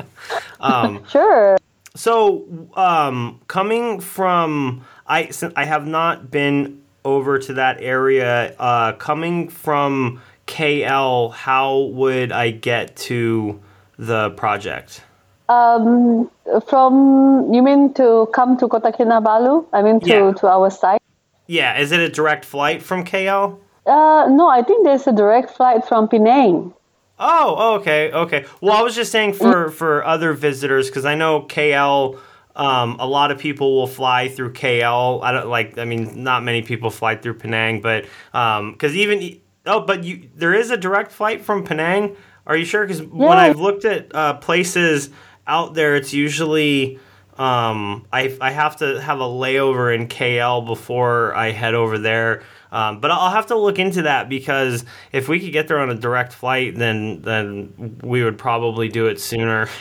um, 0.60 1.02
Sure. 1.08 1.56
so, 1.96 2.44
um, 2.74 3.40
coming 3.48 3.98
from 4.00 4.84
I 5.06 5.30
I 5.56 5.64
have 5.64 5.86
not 5.86 6.30
been 6.30 6.82
over 7.04 7.38
to 7.38 7.54
that 7.54 7.78
area. 7.80 8.54
Uh, 8.58 8.92
coming 8.92 9.48
from 9.48 10.20
KL, 10.46 11.32
how 11.32 11.78
would 11.78 12.30
I 12.30 12.50
get 12.50 12.94
to 13.08 13.58
the 13.98 14.30
project? 14.30 15.02
Um, 15.48 16.30
from 16.68 17.52
you 17.54 17.62
mean 17.62 17.94
to 17.94 18.28
come 18.34 18.56
to 18.58 18.68
Kota 18.68 18.92
Kinabalu? 18.92 19.64
I 19.72 19.82
mean 19.82 19.98
to, 20.00 20.06
Yeah. 20.06 20.32
to 20.32 20.46
our 20.46 20.70
site? 20.70 21.00
Yeah, 21.50 21.80
is 21.80 21.90
it 21.90 21.98
a 21.98 22.08
direct 22.08 22.44
flight 22.44 22.80
from 22.80 23.04
KL? 23.04 23.58
Uh, 23.84 24.28
no, 24.30 24.46
I 24.46 24.62
think 24.62 24.84
there's 24.84 25.08
a 25.08 25.12
direct 25.12 25.50
flight 25.50 25.84
from 25.84 26.06
Penang. 26.06 26.72
Oh, 27.18 27.74
okay, 27.80 28.12
okay. 28.12 28.44
Well, 28.60 28.76
I 28.76 28.82
was 28.82 28.94
just 28.94 29.10
saying 29.10 29.32
for 29.32 29.68
for 29.72 30.04
other 30.04 30.32
visitors 30.32 30.88
because 30.88 31.04
I 31.04 31.16
know 31.16 31.42
KL. 31.42 32.20
Um, 32.54 32.98
a 33.00 33.06
lot 33.06 33.32
of 33.32 33.38
people 33.38 33.74
will 33.74 33.88
fly 33.88 34.28
through 34.28 34.52
KL. 34.52 35.24
I 35.24 35.32
don't 35.32 35.48
like. 35.48 35.76
I 35.76 35.84
mean, 35.84 36.22
not 36.22 36.44
many 36.44 36.62
people 36.62 36.88
fly 36.88 37.16
through 37.16 37.34
Penang, 37.34 37.80
but 37.80 38.04
because 38.30 38.94
even 38.94 39.40
oh, 39.66 39.80
but 39.80 40.04
you 40.04 40.28
there 40.36 40.54
is 40.54 40.70
a 40.70 40.76
direct 40.76 41.10
flight 41.10 41.44
from 41.44 41.66
Penang. 41.66 42.14
Are 42.46 42.56
you 42.56 42.64
sure? 42.64 42.86
Because 42.86 43.02
when 43.02 43.38
I've 43.38 43.58
looked 43.58 43.84
at 43.84 44.14
uh, 44.14 44.34
places 44.34 45.10
out 45.48 45.74
there, 45.74 45.96
it's 45.96 46.14
usually 46.14 47.00
um, 47.40 48.06
I 48.12 48.36
I 48.40 48.50
have 48.50 48.76
to 48.76 49.00
have 49.00 49.18
a 49.20 49.24
layover 49.24 49.94
in 49.94 50.08
KL 50.08 50.66
before 50.66 51.34
I 51.34 51.52
head 51.52 51.74
over 51.74 51.96
there. 51.96 52.42
Um, 52.70 53.00
but 53.00 53.10
I'll 53.10 53.30
have 53.30 53.46
to 53.46 53.58
look 53.58 53.78
into 53.78 54.02
that 54.02 54.28
because 54.28 54.84
if 55.10 55.26
we 55.26 55.40
could 55.40 55.52
get 55.52 55.66
there 55.66 55.80
on 55.80 55.88
a 55.88 55.94
direct 55.94 56.34
flight, 56.34 56.76
then 56.76 57.22
then 57.22 57.98
we 58.02 58.22
would 58.22 58.36
probably 58.36 58.88
do 58.88 59.06
it 59.06 59.20
sooner. 59.20 59.68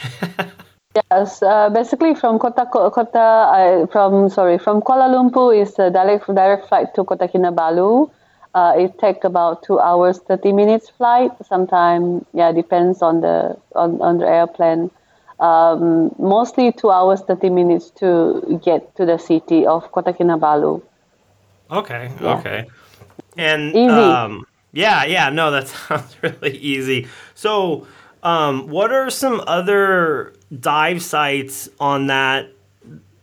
Yes, 1.11 1.43
uh, 1.43 1.69
basically 1.69 2.15
from 2.15 2.39
Kota 2.39 2.65
Kota 2.65 3.19
uh, 3.19 3.85
from 3.87 4.27
sorry 4.27 4.57
from 4.57 4.81
Kuala 4.81 5.07
Lumpur 5.07 5.55
is 5.55 5.77
a 5.77 5.91
direct 5.91 6.25
direct 6.25 6.67
flight 6.67 6.95
to 6.95 7.03
Kota 7.03 7.27
Kinabalu. 7.27 8.09
Uh, 8.55 8.73
it 8.75 8.97
takes 8.97 9.23
about 9.23 9.61
two 9.61 9.79
hours 9.79 10.17
thirty 10.17 10.51
minutes 10.51 10.89
flight. 10.89 11.29
Sometime 11.45 12.25
yeah 12.33 12.51
depends 12.51 13.03
on 13.03 13.21
the 13.21 13.55
on, 13.75 14.01
on 14.01 14.17
the 14.17 14.27
airplane. 14.27 14.89
Um, 15.39 16.13
mostly 16.19 16.71
two 16.73 16.91
hours 16.91 17.21
thirty 17.21 17.49
minutes 17.49 17.91
to 17.91 18.59
get 18.63 18.93
to 18.97 19.05
the 19.05 19.17
city 19.17 19.65
of 19.65 19.89
Kota 19.91 20.11
Kinabalu. 20.11 20.81
okay, 21.71 22.11
Yeah. 22.21 22.37
okay, 22.37 22.67
and 23.37 23.75
Easy. 23.75 23.87
um, 23.89 24.45
yeah, 24.73 25.05
yeah, 25.05 25.29
no, 25.29 25.51
that 25.51 25.67
sounds 25.87 26.15
really 26.21 26.57
easy. 26.57 27.07
So, 27.35 27.87
um, 28.23 28.67
what 28.67 28.91
are 28.91 29.09
some 29.09 29.41
other 29.47 30.33
dive 30.59 31.01
sites 31.01 31.69
on 31.79 32.07
that 32.07 32.51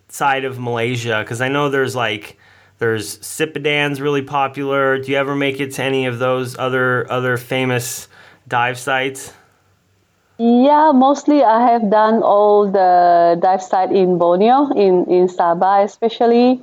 side 0.08 0.44
of 0.44 0.58
Malaysia? 0.58 1.20
Because 1.22 1.40
I 1.42 1.48
know 1.48 1.68
there's 1.68 1.94
like 1.94 2.38
there's 2.78 3.18
Sipadan's 3.18 4.00
really 4.00 4.22
popular. 4.22 4.98
Do 4.98 5.10
you 5.12 5.18
ever 5.18 5.34
make 5.34 5.60
it 5.60 5.72
to 5.74 5.82
any 5.82 6.06
of 6.06 6.18
those 6.18 6.56
other 6.58 7.10
other 7.12 7.36
famous 7.36 8.08
dive 8.48 8.78
sites? 8.78 9.32
Yeah, 10.38 10.92
mostly 10.92 11.42
I 11.42 11.64
have 11.70 11.90
done 11.90 12.22
all 12.22 12.70
the 12.70 13.38
dive 13.40 13.62
site 13.62 13.90
in 13.92 14.18
Borneo, 14.18 14.68
in, 14.76 15.06
in 15.08 15.28
Sabah 15.28 15.84
especially. 15.84 16.62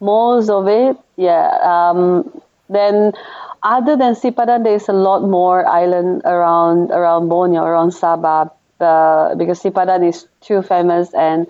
Most 0.00 0.48
of 0.48 0.68
it, 0.68 0.96
yeah. 1.16 1.58
Um, 1.60 2.30
then, 2.68 3.12
other 3.62 3.96
than 3.96 4.14
Sipadan, 4.14 4.62
there's 4.64 4.88
a 4.88 4.92
lot 4.94 5.22
more 5.24 5.66
island 5.66 6.22
around 6.24 6.90
around 6.92 7.28
Borneo, 7.28 7.64
around 7.64 7.90
Sabah, 7.90 8.50
uh, 8.80 9.34
because 9.34 9.60
Sipadan 9.60 10.08
is 10.08 10.26
too 10.40 10.62
famous, 10.62 11.12
and 11.12 11.46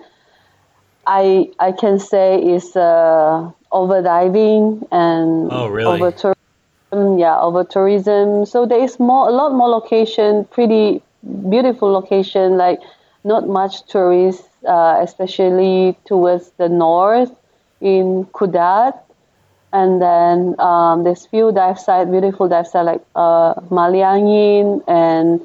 I 1.05 1.49
I 1.59 1.71
can 1.71 1.99
say 1.99 2.41
is 2.41 2.75
uh, 2.75 3.49
over 3.71 4.01
diving 4.01 4.85
and 4.91 5.47
Oh, 5.51 5.67
really? 5.67 6.01
over 6.01 6.11
tourism. 6.11 7.19
Yeah, 7.19 7.39
over 7.39 7.63
tourism. 7.63 8.45
So 8.45 8.65
there 8.65 8.83
is 8.83 8.99
more, 8.99 9.29
a 9.29 9.31
lot 9.31 9.53
more 9.53 9.69
location, 9.69 10.43
pretty 10.51 11.01
beautiful 11.49 11.91
location. 11.91 12.57
Like 12.57 12.79
not 13.23 13.47
much 13.47 13.83
tourists, 13.87 14.47
uh, 14.67 14.99
especially 15.01 15.97
towards 16.05 16.49
the 16.57 16.69
north 16.69 17.31
in 17.79 18.25
Kudat. 18.33 18.99
And 19.73 20.01
then 20.01 20.59
um, 20.59 21.03
there's 21.03 21.25
few 21.25 21.51
dive 21.51 21.79
site, 21.79 22.11
beautiful 22.11 22.49
dive 22.49 22.67
site 22.67 22.85
like 22.85 23.01
uh, 23.15 23.53
Maliangin 23.69 24.83
and 24.87 25.39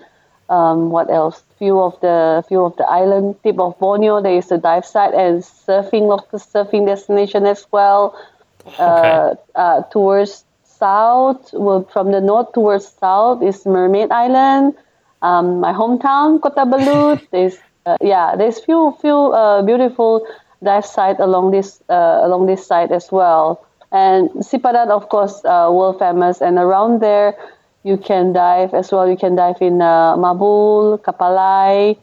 um, 0.48 0.90
what 0.90 1.10
else? 1.10 1.42
Few 1.58 1.80
of 1.80 1.98
the 2.00 2.44
few 2.48 2.64
of 2.64 2.76
the 2.76 2.84
island 2.84 3.36
tip 3.42 3.58
of 3.58 3.78
Borneo. 3.78 4.20
There 4.20 4.36
is 4.36 4.50
a 4.50 4.58
dive 4.58 4.84
site 4.84 5.14
and 5.14 5.42
surfing 5.42 6.06
local 6.06 6.38
surfing 6.38 6.86
destination 6.86 7.46
as 7.46 7.66
well. 7.70 8.18
Uh, 8.78 9.34
uh, 9.54 9.82
towards 9.92 10.44
south, 10.64 11.52
well, 11.52 11.84
from 11.92 12.10
the 12.10 12.20
north 12.20 12.52
towards 12.52 12.86
south 12.86 13.42
is 13.42 13.64
Mermaid 13.64 14.10
Island. 14.10 14.74
Um, 15.22 15.60
my 15.60 15.72
hometown, 15.72 16.40
Kota 16.40 16.64
Belud. 16.64 17.26
there's 17.32 17.56
uh, 17.86 17.96
yeah, 18.00 18.34
there's 18.36 18.58
few 18.60 18.96
few 19.00 19.32
uh, 19.32 19.62
beautiful 19.62 20.26
dive 20.62 20.86
site 20.86 21.20
along 21.20 21.50
this 21.52 21.82
uh, 21.88 22.20
along 22.22 22.46
this 22.46 22.66
side 22.66 22.92
as 22.92 23.10
well. 23.12 23.64
And 23.92 24.30
Sipadan, 24.42 24.90
of 24.90 25.08
course, 25.08 25.44
uh, 25.44 25.70
world 25.70 25.98
famous, 25.98 26.40
and 26.42 26.58
around 26.58 27.00
there 27.00 27.34
you 27.86 27.96
can 27.96 28.32
dive 28.32 28.74
as 28.74 28.90
well. 28.90 29.08
You 29.08 29.16
can 29.16 29.36
dive 29.36 29.62
in 29.62 29.80
uh, 29.80 30.16
Mabul, 30.16 30.98
Kapalai, 30.98 31.96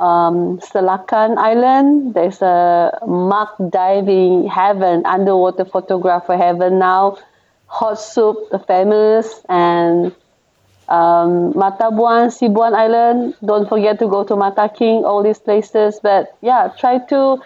um, 0.00 0.58
Selakan 0.60 1.36
Island. 1.36 2.14
There's 2.14 2.40
a 2.40 2.98
muck 3.06 3.54
diving 3.68 4.48
heaven, 4.48 5.04
underwater 5.04 5.66
photographer 5.66 6.36
heaven 6.36 6.78
now. 6.78 7.18
Hot 7.66 8.00
soup, 8.00 8.48
the 8.50 8.58
famous, 8.58 9.42
and 9.50 10.14
um, 10.88 11.52
Matabuan, 11.54 12.28
Sibuan 12.30 12.74
Island. 12.74 13.34
Don't 13.44 13.68
forget 13.68 13.98
to 13.98 14.08
go 14.08 14.24
to 14.24 14.34
Mataking, 14.34 15.04
all 15.04 15.22
these 15.22 15.38
places. 15.38 16.00
But 16.02 16.36
yeah, 16.42 16.72
try 16.78 16.98
to 17.10 17.38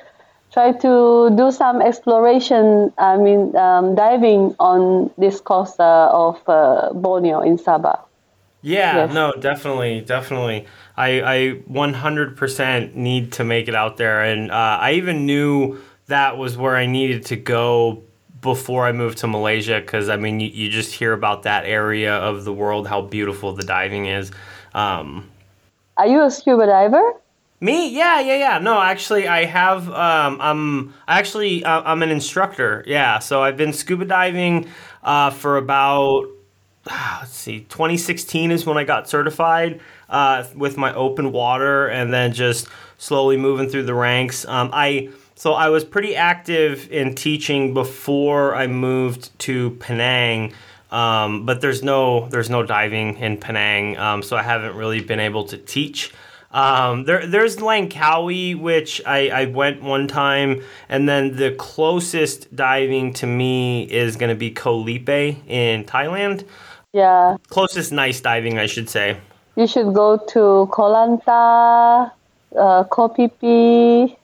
try 0.53 0.73
to 0.73 1.31
do 1.37 1.51
some 1.53 1.81
exploration. 1.81 2.93
I 2.99 3.17
mean, 3.17 3.55
um, 3.57 3.95
diving 3.95 4.55
on 4.59 5.11
this 5.19 5.41
coast 5.41 5.79
uh, 5.81 6.11
of 6.13 6.43
uh, 6.49 6.91
Borneo 6.93 7.41
in 7.41 7.57
Sabah. 7.59 8.01
Yeah, 8.63 9.07
Yes. 9.07 9.15
no, 9.15 9.33
definitely, 9.41 10.03
definitely. 10.03 10.67
I, 10.97 11.23
I 11.23 11.37
100% 11.71 12.95
need 12.95 13.33
to 13.33 13.45
make 13.45 13.69
it 13.69 13.75
out 13.75 13.97
there. 13.97 14.23
And 14.23 14.51
uh, 14.51 14.79
I 14.81 14.93
even 14.93 15.25
knew 15.25 15.79
that 16.07 16.37
was 16.37 16.59
where 16.59 16.77
I 16.77 16.87
needed 16.87 17.25
to 17.27 17.37
go 17.37 18.03
before 18.41 18.87
I 18.87 18.93
moved 18.93 19.19
to 19.19 19.27
Malaysia 19.27 19.81
because, 19.81 20.09
I 20.09 20.17
mean, 20.17 20.41
you, 20.41 20.49
you 20.49 20.71
just 20.71 20.93
hear 20.93 21.13
about 21.13 21.43
that 21.45 21.65
area 21.65 22.15
of 22.15 22.45
the 22.45 22.53
world, 22.53 22.87
how 22.87 23.03
beautiful 23.03 23.53
the 23.53 23.65
diving 23.65 24.07
is. 24.07 24.31
Um, 24.75 25.31
Are 25.97 26.07
you 26.07 26.23
a 26.23 26.31
scuba 26.31 26.67
diver? 26.67 27.21
me? 27.61 27.91
Yeah, 27.91 28.21
yeah, 28.21 28.37
yeah. 28.37 28.59
No, 28.59 28.81
actually, 28.81 29.29
I 29.29 29.45
have. 29.45 29.89
Um, 29.91 30.39
I'm 30.41 30.95
actually 31.07 31.65
uh, 31.65 31.83
I'm 31.85 32.03
an 32.03 32.11
instructor. 32.11 32.83
Yeah, 32.87 33.19
so 33.19 33.43
I've 33.43 33.57
been 33.57 33.73
scuba 33.73 34.07
diving 34.07 34.69
uh, 35.03 35.31
for 35.31 35.57
about 35.57 36.27
let's 37.21 37.37
see 37.37 37.61
2016 37.69 38.51
is 38.51 38.65
when 38.65 38.79
i 38.79 38.85
got 38.85 39.07
certified 39.07 39.83
uh, 40.09 40.45
with 40.57 40.79
my 40.79 40.95
open 40.95 41.31
water 41.31 41.87
and 41.89 42.13
then 42.13 42.33
just 42.33 42.67
slowly 42.97 43.37
moving 43.37 43.69
through 43.69 43.83
the 43.83 43.95
ranks. 43.95 44.47
Um, 44.47 44.71
I 44.73 45.11
so 45.41 45.55
I 45.55 45.71
was 45.71 45.87
pretty 45.87 46.17
active 46.17 46.93
in 46.93 47.15
teaching 47.15 47.73
before 47.73 48.55
I 48.55 48.67
moved 48.67 49.39
to 49.47 49.71
Penang. 49.81 50.53
Um, 50.91 51.47
but 51.47 51.63
there's 51.63 51.83
no 51.83 52.29
there's 52.29 52.51
no 52.51 52.63
diving 52.63 53.17
in 53.17 53.39
Penang, 53.39 53.97
um, 53.97 54.23
so 54.23 54.37
I 54.37 54.43
haven't 54.43 54.77
really 54.77 55.01
been 55.01 55.19
able 55.19 55.45
to 55.45 55.57
teach. 55.57 56.13
Um, 56.51 57.05
there, 57.05 57.27
there's 57.27 57.57
Langkawi, 57.57 58.55
which 58.55 59.01
I, 59.07 59.31
I 59.31 59.45
went 59.47 59.83
one 59.83 60.09
time, 60.09 60.63
and 60.91 61.09
then 61.09 61.37
the 61.37 61.53
closest 61.53 62.55
diving 62.55 63.15
to 63.15 63.27
me 63.27 63.85
is 63.85 64.17
going 64.17 64.29
to 64.29 64.39
be 64.39 64.51
Koh 64.51 64.77
Lipe 64.77 65.09
in 65.09 65.85
Thailand. 65.85 66.45
Yeah. 66.93 67.39
Closest 67.49 67.93
nice 67.93 68.21
diving, 68.21 68.59
I 68.59 68.67
should 68.67 68.91
say. 68.91 69.17
You 69.57 69.67
should 69.67 69.95
go 69.95 70.19
to 70.19 70.69
Koh 70.71 70.93
Lanta, 70.93 72.13
uh, 72.59 72.85
Koh 72.85 73.09
Phi 73.09 73.29
Phi. 73.41 74.20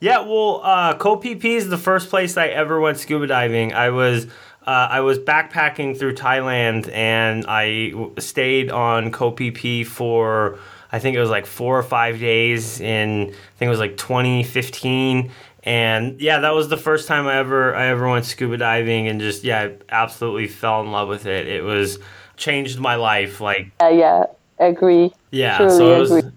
Yeah, 0.00 0.20
well, 0.20 0.60
uh, 0.62 0.96
Koh 0.96 1.18
Phi 1.20 1.38
Phi 1.38 1.56
is 1.56 1.68
the 1.68 1.78
first 1.78 2.10
place 2.10 2.36
I 2.36 2.48
ever 2.48 2.80
went 2.80 2.98
scuba 2.98 3.26
diving. 3.26 3.72
I 3.72 3.90
was 3.90 4.26
uh, 4.66 4.88
I 4.90 5.00
was 5.00 5.18
backpacking 5.18 5.98
through 5.98 6.14
Thailand 6.14 6.90
and 6.92 7.44
I 7.48 7.92
stayed 8.18 8.70
on 8.70 9.12
Koh 9.12 9.30
Phi 9.30 9.84
for 9.84 10.58
I 10.92 10.98
think 10.98 11.16
it 11.16 11.20
was 11.20 11.30
like 11.30 11.46
four 11.46 11.78
or 11.78 11.82
five 11.82 12.18
days 12.18 12.80
in 12.80 13.28
I 13.28 13.58
think 13.58 13.66
it 13.66 13.68
was 13.68 13.78
like 13.78 13.96
2015 13.96 15.30
and 15.62 16.20
yeah 16.20 16.40
that 16.40 16.54
was 16.54 16.68
the 16.68 16.76
first 16.76 17.08
time 17.08 17.26
I 17.26 17.36
ever 17.36 17.74
I 17.74 17.86
ever 17.86 18.08
went 18.08 18.24
scuba 18.24 18.56
diving 18.56 19.08
and 19.08 19.20
just 19.20 19.44
yeah 19.44 19.62
I 19.62 19.76
absolutely 19.88 20.48
fell 20.48 20.80
in 20.80 20.90
love 20.92 21.08
with 21.08 21.26
it 21.26 21.46
it 21.46 21.62
was 21.62 21.98
changed 22.36 22.78
my 22.78 22.96
life 22.96 23.40
like 23.40 23.70
yeah 23.80 23.90
yeah 23.90 24.24
agree 24.58 25.12
yeah 25.30 25.58
Truly 25.58 25.76
so 25.76 25.94
it 25.94 25.98
was 25.98 26.10
agree. 26.10 26.30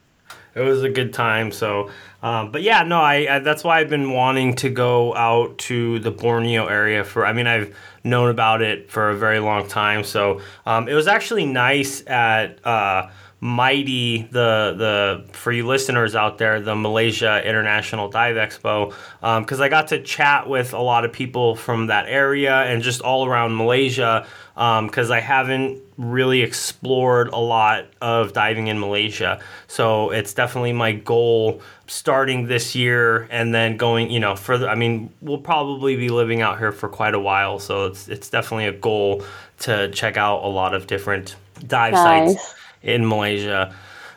it 0.55 0.61
was 0.61 0.83
a 0.83 0.89
good 0.89 1.13
time 1.13 1.51
so 1.51 1.89
um, 2.21 2.51
but 2.51 2.61
yeah 2.61 2.83
no 2.83 2.99
I, 2.99 3.35
I 3.35 3.39
that's 3.39 3.63
why 3.63 3.79
I've 3.79 3.89
been 3.89 4.11
wanting 4.11 4.55
to 4.55 4.69
go 4.69 5.15
out 5.15 5.57
to 5.59 5.99
the 5.99 6.11
Borneo 6.11 6.67
area 6.67 7.03
for 7.03 7.25
I 7.25 7.33
mean 7.33 7.47
I've 7.47 7.73
known 8.03 8.29
about 8.29 8.61
it 8.61 8.89
for 8.89 9.09
a 9.09 9.17
very 9.17 9.39
long 9.39 9.67
time. 9.67 10.03
So 10.03 10.41
um, 10.65 10.87
it 10.87 10.93
was 10.93 11.07
actually 11.07 11.45
nice 11.45 12.05
at 12.07 12.65
uh, 12.65 13.09
mighty 13.41 14.23
the 14.23 14.75
the 14.77 15.33
for 15.33 15.51
you 15.51 15.65
listeners 15.65 16.13
out 16.13 16.37
there 16.37 16.59
the 16.59 16.75
Malaysia 16.75 17.41
International 17.47 18.09
Dive 18.09 18.35
Expo. 18.35 18.93
Because 19.21 19.59
um, 19.59 19.63
I 19.63 19.69
got 19.69 19.87
to 19.89 20.01
chat 20.01 20.49
with 20.49 20.73
a 20.73 20.81
lot 20.81 21.05
of 21.05 21.13
people 21.13 21.55
from 21.55 21.87
that 21.87 22.07
area 22.07 22.53
and 22.63 22.83
just 22.83 23.01
all 23.01 23.25
around 23.25 23.55
Malaysia 23.55 24.25
because 24.55 25.09
um, 25.09 25.15
I 25.15 25.21
haven't 25.21 25.81
really 25.97 26.41
explored 26.41 27.29
a 27.29 27.37
lot 27.37 27.85
of 28.01 28.33
diving 28.33 28.67
in 28.67 28.77
Malaysia. 28.79 29.39
So 29.67 30.11
it's 30.11 30.33
definitely 30.33 30.73
my 30.73 30.91
goal 30.91 31.61
starting 31.87 32.47
this 32.47 32.75
year 32.75 33.27
and 33.31 33.53
then 33.53 33.77
going 33.77 34.11
you 34.11 34.19
know 34.19 34.35
further 34.35 34.69
I 34.69 34.75
mean 34.75 35.11
we'll 35.21 35.39
probably 35.39 35.95
be 35.95 36.09
living 36.09 36.41
out 36.41 36.59
here 36.59 36.73
for 36.73 36.89
quite 36.89 37.13
a 37.13 37.19
while. 37.19 37.59
So 37.59 37.85
it's 37.85 38.09
it's 38.09 38.29
definitely 38.29 38.67
a 38.67 38.73
goal 38.73 39.23
to 39.59 39.89
check 39.91 40.17
out 40.17 40.43
a 40.43 40.47
lot 40.47 40.73
of 40.73 40.87
different 40.87 41.37
dive 41.67 41.93
nice. 41.93 42.33
sites 42.33 42.58
in 42.81 43.07
Malaysia. 43.07 43.73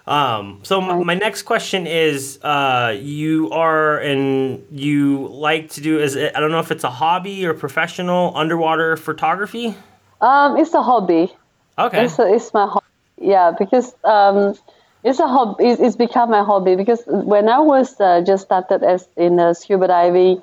Um, 0.07 0.61
so 0.65 0.81
my, 0.81 0.97
my, 0.97 1.15
next 1.15 1.43
question 1.43 1.87
is, 1.87 2.41
uh, 2.43 2.97
you 2.99 3.51
are 3.53 3.99
and 4.01 4.65
you 4.73 5.29
like 5.29 5.71
to 5.71 5.81
do 5.81 6.01
is 6.01 6.17
it, 6.17 6.33
I 6.35 6.41
don't 6.41 6.51
know 6.51 6.59
if 6.59 6.73
it's 6.73 6.83
a 6.83 6.91
hobby 6.91 7.47
or 7.47 7.55
professional 7.55 8.37
underwater 8.37 8.97
photography. 8.97 9.77
Um, 10.21 10.57
it's 10.57 10.75
a 10.75 10.83
hobby. 10.83 11.33
Okay. 11.79 12.05
It's, 12.05 12.19
a, 12.19 12.35
it's 12.35 12.53
my 12.53 12.67
hobby. 12.67 12.87
Yeah, 13.21 13.53
because 13.57 13.95
um, 14.03 14.57
it's 15.05 15.21
a 15.21 15.29
hobby. 15.29 15.67
It's, 15.67 15.81
it's 15.81 15.97
become 15.97 16.31
my 16.31 16.43
hobby 16.43 16.75
because 16.75 17.03
when 17.07 17.49
I 17.49 17.61
was 17.61 18.01
uh, 18.01 18.23
just 18.23 18.45
started 18.47 18.83
as 18.83 19.09
in 19.17 19.39
uh, 19.39 19.55
scuba 19.55 19.87
diving, 19.87 20.43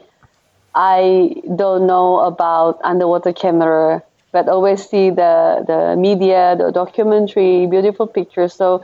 I 0.74 1.36
don't 1.56 1.86
know 1.86 2.20
about 2.20 2.80
underwater 2.84 3.34
camera 3.34 4.04
but 4.32 4.48
always 4.48 4.88
see 4.88 5.10
the, 5.10 5.64
the 5.66 5.96
media, 5.96 6.56
the 6.58 6.72
documentary, 6.72 7.66
beautiful 7.66 8.08
pictures. 8.08 8.54
So 8.54 8.84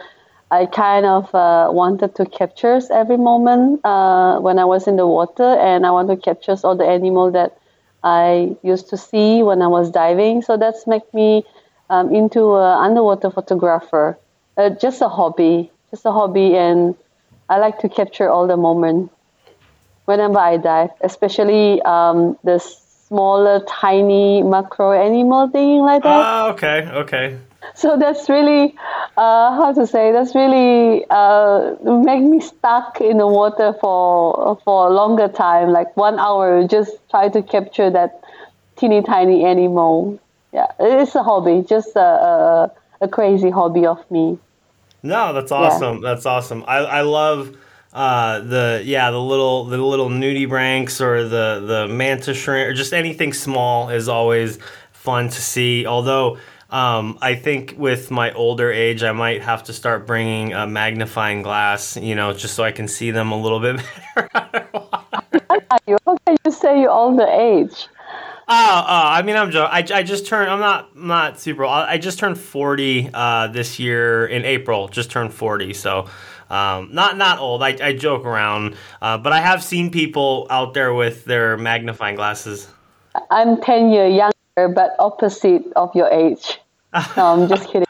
I 0.52 0.66
kind 0.66 1.06
of 1.06 1.34
uh, 1.34 1.70
wanted 1.72 2.16
to 2.16 2.26
capture 2.26 2.80
every 2.92 3.18
moment 3.18 3.84
uh, 3.84 4.40
when 4.40 4.60
I 4.60 4.66
was 4.66 4.88
in 4.88 4.96
the 4.96 5.08
water, 5.08 5.44
and 5.44 5.86
I 5.86 5.92
want 5.92 6.10
to 6.10 6.18
capture 6.18 6.56
all 6.64 6.76
the 6.76 6.86
animal 6.86 7.32
that 7.32 7.58
I 8.04 8.56
used 8.62 8.90
to 8.90 8.98
see 8.98 9.42
when 9.42 9.62
I 9.62 9.68
was 9.68 9.90
diving. 9.92 10.44
So 10.44 10.58
that's 10.58 10.86
made 10.86 11.02
me 11.14 11.44
um, 11.90 12.14
into 12.14 12.56
an 12.56 12.78
underwater 12.86 13.32
photographer. 13.32 14.18
Uh, 14.58 14.70
just 14.70 15.02
a 15.02 15.10
hobby, 15.10 15.72
just 15.92 16.06
a 16.06 16.12
hobby, 16.12 16.56
and 16.56 16.96
I 17.50 17.58
like 17.58 17.80
to 17.80 17.90
capture 17.90 18.30
all 18.30 18.48
the 18.48 18.58
moment 18.58 19.12
whenever 20.06 20.38
I 20.38 20.58
dive, 20.58 20.92
especially 21.02 21.82
um, 21.82 22.38
this 22.44 22.85
smaller, 23.16 23.64
tiny 23.68 24.44
macro 24.44 24.92
animal 24.92 25.48
thing 25.50 25.80
like 25.80 26.04
that. 26.04 26.22
Ah, 26.28 26.50
okay, 26.52 26.88
okay. 26.92 27.38
So 27.74 27.98
that's 27.98 28.30
really, 28.30 28.76
uh, 29.18 29.56
how 29.56 29.74
to 29.74 29.88
say, 29.88 30.12
that's 30.12 30.36
really 30.36 31.06
uh, 31.10 31.76
make 31.82 32.22
me 32.22 32.40
stuck 32.42 33.00
in 33.02 33.18
the 33.18 33.28
water 33.28 33.74
for 33.82 34.60
for 34.64 34.88
a 34.88 34.92
longer 34.92 35.30
time, 35.30 35.72
like 35.72 35.96
one 35.98 36.20
hour, 36.20 36.68
just 36.68 36.92
try 37.10 37.30
to 37.30 37.42
capture 37.42 37.90
that 37.90 38.22
teeny 38.76 39.02
tiny 39.02 39.46
animal. 39.46 40.20
Yeah, 40.54 40.68
it's 40.80 41.16
a 41.16 41.24
hobby, 41.24 41.64
just 41.68 41.96
a, 41.96 42.10
a, 42.32 42.72
a 43.02 43.08
crazy 43.08 43.50
hobby 43.50 43.86
of 43.86 44.00
me. 44.12 44.38
No, 45.04 45.34
that's 45.34 45.52
awesome. 45.52 46.02
Yeah. 46.02 46.10
That's 46.10 46.26
awesome. 46.26 46.64
I, 46.68 46.78
I 47.00 47.02
love 47.02 47.56
uh, 47.96 48.42
the 48.42 48.82
yeah 48.84 49.10
the 49.10 49.22
little 49.22 49.64
the 49.64 49.78
little 49.78 50.10
nudibranchs 50.10 51.00
or 51.00 51.24
the 51.24 51.64
the 51.66 51.88
mantis 51.88 52.38
shrimp 52.38 52.70
or 52.70 52.74
just 52.74 52.94
anything 52.94 53.32
small 53.32 53.90
is 53.90 54.10
always 54.10 54.60
fun 54.92 55.30
to 55.30 55.42
see. 55.42 55.86
Although 55.86 56.38
um, 56.70 57.18
I 57.22 57.36
think 57.36 57.76
with 57.78 58.12
my 58.12 58.34
older 58.34 58.70
age, 58.70 59.02
I 59.02 59.14
might 59.14 59.42
have 59.44 59.64
to 59.64 59.74
start 59.74 60.06
bringing 60.06 60.54
a 60.54 60.68
magnifying 60.68 61.42
glass, 61.42 61.96
you 61.96 62.16
know, 62.16 62.34
just 62.34 62.56
so 62.56 62.66
I 62.66 62.74
can 62.74 62.90
see 62.90 63.12
them 63.12 63.32
a 63.32 63.42
little 63.42 63.62
bit 63.62 63.78
better. 64.16 64.68
How 66.06 66.18
can 66.26 66.38
you 66.44 66.52
say 66.52 66.82
you're 66.82 66.92
older 66.92 67.28
age? 67.28 67.88
Oh, 68.48 68.84
oh, 68.88 69.08
I 69.08 69.22
mean, 69.22 69.38
I'm 69.38 69.52
joking. 69.52 69.72
I, 69.72 70.00
I 70.00 70.04
just 70.04 70.28
turned. 70.28 70.52
I'm 70.52 70.60
not 70.60 70.96
not 70.96 71.40
super. 71.40 71.66
I 71.66 71.98
just 71.98 72.20
turned 72.20 72.38
40 72.38 73.10
uh, 73.14 73.48
this 73.48 73.80
year 73.80 74.28
in 74.28 74.44
April. 74.44 74.88
Just 74.88 75.10
turned 75.10 75.34
40, 75.34 75.74
so 75.74 76.08
um, 76.50 76.90
not 76.94 77.18
not 77.18 77.40
old. 77.40 77.64
I, 77.64 77.78
I 77.82 77.94
joke 77.94 78.26
around, 78.26 78.76
uh, 79.02 79.18
but 79.18 79.34
I 79.34 79.42
have 79.42 79.64
seen 79.64 79.92
people 79.92 80.48
out 80.50 80.74
there 80.74 80.94
with 80.94 81.26
their 81.26 81.58
magnifying 81.58 82.16
glasses. 82.16 82.68
I'm 83.32 83.62
ten 83.62 83.92
years 83.92 84.14
younger, 84.14 84.74
but 84.74 84.96
opposite 85.00 85.64
of 85.76 85.96
your 85.96 86.10
age. 86.10 86.60
No, 87.18 87.26
I'm 87.26 87.50
just 87.50 87.68
kidding. 87.72 87.88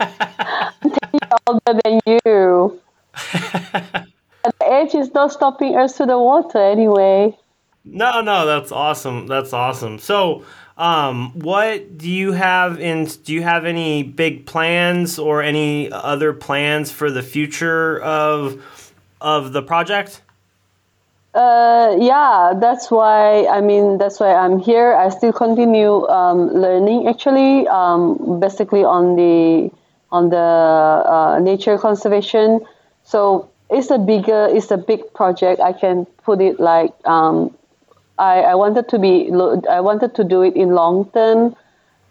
I'm 0.00 0.90
ten 0.90 1.10
years 1.12 1.32
older 1.46 1.80
than 1.84 2.00
you. 2.06 2.80
the 4.42 4.74
age 4.74 4.94
is 4.94 5.12
not 5.14 5.32
stopping 5.32 5.76
us 5.76 5.96
to 5.96 6.06
the 6.06 6.18
water 6.18 6.58
anyway. 6.58 7.36
No, 7.84 8.20
no, 8.20 8.46
that's 8.46 8.72
awesome. 8.72 9.28
That's 9.28 9.52
awesome. 9.52 9.98
So, 9.98 10.44
um, 10.76 11.32
what 11.38 11.96
do 11.96 12.10
you 12.10 12.32
have 12.32 12.78
in? 12.80 13.06
Do 13.24 13.32
you 13.32 13.42
have 13.42 13.64
any 13.64 14.02
big 14.02 14.46
plans 14.46 15.18
or 15.18 15.42
any 15.42 15.90
other 15.90 16.32
plans 16.32 16.92
for 16.92 17.10
the 17.10 17.22
future 17.22 18.00
of 18.00 18.62
of 19.20 19.52
the 19.52 19.62
project? 19.62 20.22
Uh, 21.34 21.96
yeah, 21.98 22.54
that's 22.58 22.90
why. 22.90 23.46
I 23.46 23.60
mean, 23.60 23.98
that's 23.98 24.20
why 24.20 24.34
I'm 24.34 24.58
here. 24.58 24.94
I 24.94 25.08
still 25.10 25.32
continue 25.32 26.06
um, 26.08 26.48
learning. 26.52 27.08
Actually, 27.08 27.66
um, 27.68 28.40
basically 28.40 28.84
on 28.84 29.16
the 29.16 29.70
on 30.12 30.30
the 30.30 30.36
uh, 30.36 31.38
nature 31.42 31.78
conservation. 31.78 32.60
So 33.04 33.48
it's 33.70 33.90
a 33.90 33.98
bigger, 33.98 34.48
it's 34.50 34.70
a 34.70 34.76
big 34.76 35.12
project. 35.14 35.60
I 35.60 35.72
can 35.72 36.06
put 36.24 36.40
it 36.40 36.60
like 36.60 36.92
um, 37.04 37.54
I, 38.18 38.40
I 38.40 38.54
wanted 38.54 38.88
to 38.88 38.98
be 38.98 39.30
I 39.68 39.80
wanted 39.80 40.14
to 40.14 40.24
do 40.24 40.42
it 40.42 40.56
in 40.56 40.70
long 40.70 41.10
term. 41.12 41.56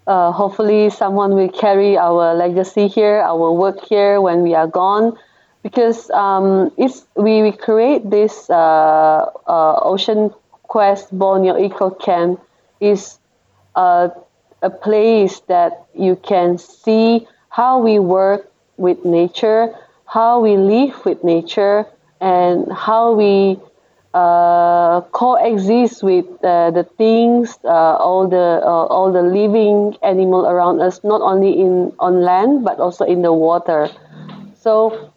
Uh, 0.08 0.32
hopefully, 0.32 0.90
someone 0.92 1.34
will 1.34 1.50
carry 1.50 1.98
our 1.98 2.36
legacy 2.36 2.88
here, 2.88 3.22
our 3.22 3.52
work 3.52 3.84
here 3.90 4.22
when 4.22 4.44
we 4.44 4.54
are 4.54 4.68
gone, 4.68 5.18
because 5.64 6.12
um, 6.12 6.72
it's 6.78 7.06
we, 7.16 7.42
we 7.42 7.52
create 7.52 8.08
this 8.12 8.48
uh, 8.52 9.26
uh, 9.48 9.80
Ocean 9.82 10.32
Quest 10.64 11.10
Borneo 11.18 11.58
Eco 11.58 11.90
Camp 11.90 12.40
is 12.80 13.18
a, 13.76 14.12
a 14.62 14.70
place 14.70 15.40
that 15.48 15.86
you 15.96 16.16
can 16.18 16.60
see 16.60 17.28
how 17.50 17.80
we 17.80 17.98
work 17.98 18.52
with 18.78 19.04
nature, 19.06 19.74
how 20.06 20.40
we 20.40 20.56
live 20.58 21.04
with 21.04 21.24
nature, 21.24 21.86
and 22.22 22.72
how 22.72 23.14
we 23.14 23.58
uh, 24.16 25.02
coexist 25.12 26.02
with 26.02 26.26
uh, 26.42 26.72
the 26.72 26.88
things, 26.98 27.60
uh, 27.66 28.00
all 28.00 28.28
the 28.30 28.64
uh, 28.64 28.86
all 28.88 29.12
the 29.12 29.22
living 29.22 29.98
animal 30.02 30.48
around 30.48 30.80
us, 30.80 31.04
not 31.04 31.20
only 31.20 31.60
in 31.60 31.92
on 32.00 32.22
land 32.22 32.64
but 32.64 32.80
also 32.80 33.04
in 33.04 33.22
the 33.22 33.34
water. 33.34 33.90
So 34.56 35.12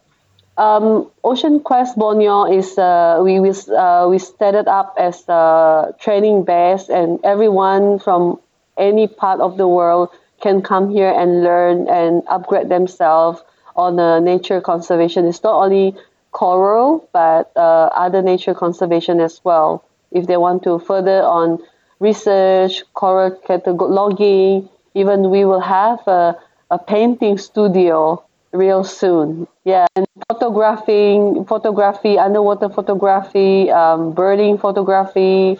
um, 0.57 1.09
Ocean 1.23 1.61
Quest 1.61 1.95
Borneo 1.97 2.43
is 2.51 2.77
uh, 2.77 3.21
we 3.23 3.39
we, 3.39 3.51
uh, 3.71 4.07
we 4.09 4.19
set 4.19 4.53
it 4.53 4.67
up 4.67 4.95
as 4.99 5.23
a 5.29 5.95
training 6.01 6.43
base, 6.43 6.89
and 6.89 7.19
everyone 7.23 7.99
from 7.99 8.37
any 8.77 9.07
part 9.07 9.39
of 9.39 9.55
the 9.55 9.67
world 9.67 10.09
can 10.41 10.61
come 10.61 10.89
here 10.89 11.09
and 11.09 11.43
learn 11.43 11.87
and 11.87 12.23
upgrade 12.27 12.67
themselves 12.67 13.41
on 13.77 13.97
uh, 13.99 14.19
nature 14.19 14.59
conservation. 14.59 15.25
It's 15.25 15.43
not 15.43 15.55
only 15.55 15.95
coral, 16.31 17.07
but 17.13 17.51
uh, 17.55 17.89
other 17.95 18.21
nature 18.21 18.53
conservation 18.53 19.19
as 19.19 19.41
well. 19.43 19.83
If 20.11 20.27
they 20.27 20.37
want 20.37 20.63
to 20.63 20.79
further 20.79 21.21
on 21.23 21.59
research, 21.99 22.83
coral 22.93 23.31
cataloging, 23.31 24.69
even 24.95 25.29
we 25.29 25.45
will 25.45 25.59
have 25.59 25.99
a, 26.07 26.35
a 26.71 26.79
painting 26.79 27.37
studio 27.37 28.23
real 28.51 28.83
soon. 28.83 29.47
Yeah, 29.65 29.85
and 29.95 30.07
photographing, 30.29 31.45
photography, 31.45 32.17
underwater 32.17 32.69
photography, 32.69 33.69
um, 33.69 34.13
birding 34.13 34.57
photography, 34.57 35.57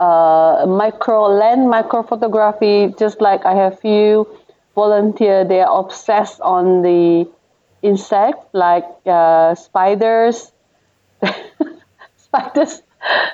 uh, 0.00 0.64
micro 0.68 1.26
land 1.26 1.68
micro 1.68 2.02
photography. 2.02 2.94
Just 2.98 3.20
like 3.20 3.44
I 3.44 3.54
have 3.54 3.80
few 3.80 4.28
volunteer, 4.74 5.44
they 5.44 5.60
are 5.60 5.80
obsessed 5.80 6.40
on 6.40 6.82
the 6.82 7.28
insect 7.82 8.54
like 8.54 8.84
uh, 9.06 9.54
spiders, 9.54 10.52
spiders, 12.16 12.82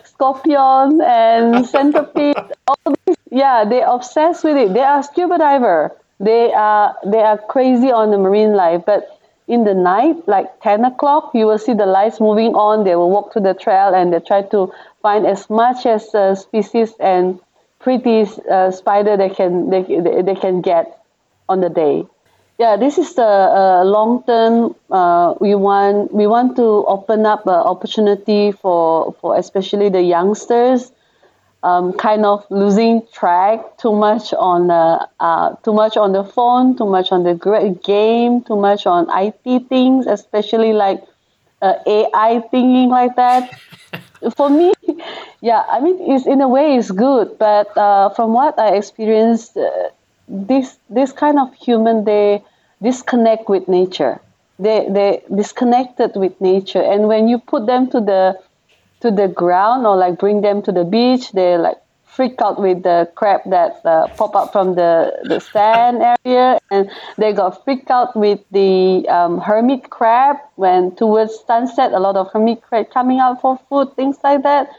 scorpion, 0.04 1.00
and 1.00 1.66
centipede. 1.74 2.37
All 2.66 2.94
these, 3.07 3.16
yeah, 3.30 3.64
they 3.64 3.83
obsessed 3.83 4.44
with 4.44 4.57
it. 4.57 4.74
They 4.74 4.80
are 4.83 5.02
scuba 5.02 5.38
diver. 5.38 5.96
They 6.20 6.52
are 6.52 6.96
they 7.04 7.22
are 7.22 7.38
crazy 7.38 7.90
on 7.90 8.11
the 8.11 8.18
marine 8.18 8.54
life, 8.54 8.83
but 8.87 9.20
in 9.46 9.64
the 9.64 9.74
night, 9.74 10.26
like 10.26 10.61
10 10.62 10.85
o'clock, 10.87 11.33
you 11.35 11.46
will 11.46 11.59
see 11.59 11.74
the 11.74 11.87
lights 11.87 12.18
moving 12.20 12.54
on. 12.54 12.85
They 12.85 12.96
will 12.96 13.11
walk 13.11 13.33
to 13.35 13.40
the 13.40 13.52
trail 13.52 13.94
and 13.94 14.12
they 14.12 14.20
try 14.20 14.42
to 14.42 14.72
find 15.02 15.26
as 15.26 15.50
much 15.50 15.85
as 15.85 16.14
uh, 16.14 16.35
species 16.35 16.94
and 16.98 17.38
pretty 17.78 18.26
uh, 18.50 18.70
spider 18.70 19.16
they 19.18 19.28
can 19.28 19.68
they, 19.68 19.83
they 19.83 20.35
can 20.35 20.62
get 20.62 20.98
on 21.48 21.61
the 21.61 21.68
day. 21.68 22.07
Yeah, 22.58 22.76
this 22.76 22.98
is 22.98 23.14
the 23.14 23.26
uh, 23.26 23.84
long 23.84 24.22
term. 24.24 24.76
Uh, 24.90 25.34
we 25.40 25.54
want 25.56 26.14
we 26.14 26.26
want 26.28 26.54
to 26.56 26.86
open 26.86 27.26
up 27.26 27.46
an 27.46 27.54
opportunity 27.54 28.52
for 28.52 29.12
for 29.20 29.36
especially 29.36 29.88
the 29.88 30.02
youngsters. 30.02 30.92
Um, 31.64 31.94
kind 31.94 32.26
of 32.26 32.44
losing 32.50 33.00
track 33.10 33.78
too 33.78 33.92
much 33.92 34.34
on 34.34 34.68
the 34.68 35.08
uh, 35.18 35.56
too 35.64 35.72
much 35.72 35.96
on 35.96 36.12
the 36.12 36.22
phone, 36.22 36.76
too 36.76 36.84
much 36.86 37.10
on 37.10 37.24
the 37.24 37.34
game, 37.82 38.42
too 38.42 38.56
much 38.56 38.86
on 38.86 39.08
IT 39.10 39.68
things, 39.68 40.06
especially 40.06 40.74
like 40.74 41.02
uh, 41.62 41.74
AI 41.86 42.40
thinking 42.50 42.90
like 42.90 43.16
that. 43.16 43.50
For 44.36 44.50
me, 44.50 44.72
yeah, 45.40 45.64
I 45.68 45.80
mean, 45.80 45.96
it's 46.12 46.26
in 46.26 46.40
a 46.40 46.48
way 46.48 46.76
it's 46.76 46.90
good, 46.90 47.36
but 47.38 47.76
uh, 47.76 48.10
from 48.10 48.32
what 48.32 48.58
I 48.58 48.76
experienced, 48.76 49.56
uh, 49.56 49.90
this 50.28 50.78
this 50.88 51.12
kind 51.12 51.38
of 51.38 51.52
human 51.54 52.04
they 52.04 52.42
disconnect 52.82 53.48
with 53.48 53.68
nature. 53.68 54.20
They 54.58 54.87
they 54.88 55.22
disconnected 55.34 56.12
with 56.16 56.40
nature, 56.40 56.82
and 56.82 57.08
when 57.08 57.28
you 57.28 57.38
put 57.38 57.66
them 57.66 57.90
to 57.90 58.00
the 58.00 58.38
to 59.00 59.10
the 59.10 59.28
ground 59.28 59.87
or 59.87 59.96
like 59.96 60.18
bring 60.18 60.40
them 60.40 60.62
to 60.62 60.72
the 60.72 60.84
beach, 60.84 61.32
they 61.32 61.58
like 61.58 61.78
freak 62.14 62.40
out 62.40 62.60
with 62.60 62.82
the 62.84 63.10
crab 63.16 63.40
that 63.46 63.80
uh, 63.84 64.06
pop 64.16 64.37
up 64.37 64.52
from 64.52 64.76
the, 64.76 65.12
the 65.24 65.40
sand 65.40 66.00
area. 66.24 66.60
And 66.70 66.88
they 67.18 67.32
got 67.32 67.64
freaked 67.64 67.90
out 67.90 68.16
with 68.16 68.40
the 68.52 69.06
um, 69.08 69.40
hermit 69.40 69.90
crab 69.90 70.37
when 70.54 70.94
towards 70.94 71.38
sunset 71.46 71.92
a 71.92 71.98
lot 71.98 72.16
of 72.16 72.30
hermit 72.32 72.62
crab 72.62 72.90
coming 72.90 73.18
out 73.18 73.40
for 73.40 73.58
food 73.68 73.94
things 73.96 74.16
like 74.22 74.42
that 74.44 74.70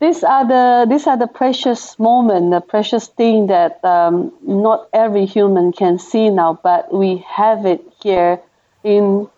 these 0.00 0.24
are 0.24 0.46
the 0.46 0.86
these 0.88 1.06
are 1.06 1.16
the 1.18 1.26
precious 1.26 1.98
moment, 1.98 2.50
the 2.50 2.60
precious 2.60 3.06
thing 3.08 3.48
that 3.48 3.84
um, 3.84 4.32
not 4.42 4.88
every 4.92 5.26
human 5.26 5.72
can 5.72 5.98
see 5.98 6.30
now, 6.30 6.58
but 6.62 6.92
we 6.92 7.18
have 7.28 7.66
it 7.66 7.82
here 8.02 8.40
in 8.82 9.28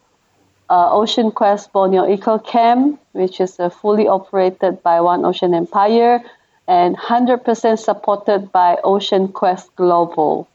uh, 0.71 0.89
Ocean 0.93 1.33
Quest 1.33 1.73
Borneo 1.73 2.09
Eco 2.09 2.39
Camp, 2.39 3.01
which 3.11 3.41
is 3.41 3.59
uh, 3.59 3.69
fully 3.69 4.07
operated 4.07 4.83
by 4.83 5.01
One 5.01 5.25
Ocean 5.25 5.53
Empire 5.53 6.23
and 6.69 6.97
100% 6.97 7.79
supported 7.79 8.53
by 8.53 8.79
Ocean 8.85 9.29
Quest 9.29 9.75
Global. 9.75 10.49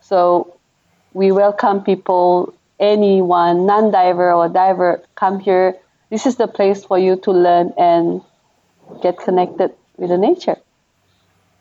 So 0.00 0.56
we 1.12 1.30
welcome 1.30 1.82
people, 1.84 2.52
anyone, 2.80 3.66
non-diver 3.66 4.32
or 4.32 4.48
diver, 4.48 5.02
come 5.14 5.38
here. 5.38 5.76
This 6.10 6.26
is 6.26 6.36
the 6.36 6.48
place 6.48 6.84
for 6.84 6.98
you 6.98 7.16
to 7.22 7.30
learn 7.30 7.72
and 7.78 8.20
get 9.02 9.18
connected 9.18 9.72
with 9.96 10.10
the 10.10 10.18
nature. 10.18 10.56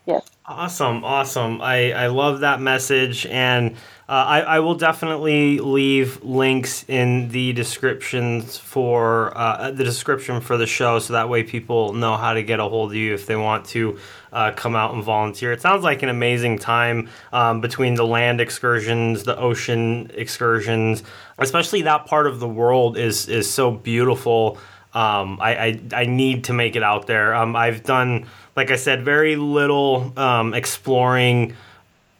Yes. 0.05 0.29
Awesome, 0.45 1.05
awesome. 1.05 1.61
I, 1.61 1.93
I 1.93 2.07
love 2.07 2.41
that 2.41 2.59
message, 2.59 3.25
and 3.27 3.71
uh, 4.09 4.11
I, 4.11 4.39
I 4.41 4.59
will 4.59 4.75
definitely 4.75 5.59
leave 5.59 6.21
links 6.21 6.83
in 6.89 7.29
the 7.29 7.53
descriptions 7.53 8.57
for 8.57 9.31
uh, 9.37 9.71
the 9.71 9.85
description 9.85 10.41
for 10.41 10.57
the 10.57 10.67
show, 10.67 10.99
so 10.99 11.13
that 11.13 11.29
way 11.29 11.43
people 11.43 11.93
know 11.93 12.17
how 12.17 12.33
to 12.33 12.43
get 12.43 12.59
a 12.59 12.63
hold 12.63 12.91
of 12.91 12.95
you 12.97 13.13
if 13.13 13.25
they 13.25 13.37
want 13.37 13.63
to 13.67 13.97
uh, 14.33 14.51
come 14.51 14.75
out 14.75 14.93
and 14.93 15.01
volunteer. 15.01 15.53
It 15.53 15.61
sounds 15.61 15.85
like 15.85 16.03
an 16.03 16.09
amazing 16.09 16.59
time 16.59 17.07
um, 17.31 17.61
between 17.61 17.95
the 17.95 18.05
land 18.05 18.41
excursions, 18.41 19.23
the 19.23 19.37
ocean 19.37 20.11
excursions, 20.13 21.03
especially 21.37 21.83
that 21.83 22.05
part 22.05 22.27
of 22.27 22.41
the 22.41 22.49
world 22.49 22.97
is 22.97 23.29
is 23.29 23.49
so 23.49 23.71
beautiful. 23.71 24.57
Um, 24.93 25.39
I, 25.41 25.55
I, 25.55 25.79
I 25.93 26.05
need 26.05 26.45
to 26.45 26.53
make 26.53 26.75
it 26.75 26.83
out 26.83 27.07
there. 27.07 27.33
Um, 27.33 27.55
I've 27.55 27.83
done, 27.83 28.27
like 28.55 28.69
I 28.69 28.75
said, 28.75 29.03
very 29.03 29.35
little 29.35 30.13
um, 30.17 30.53
exploring. 30.53 31.55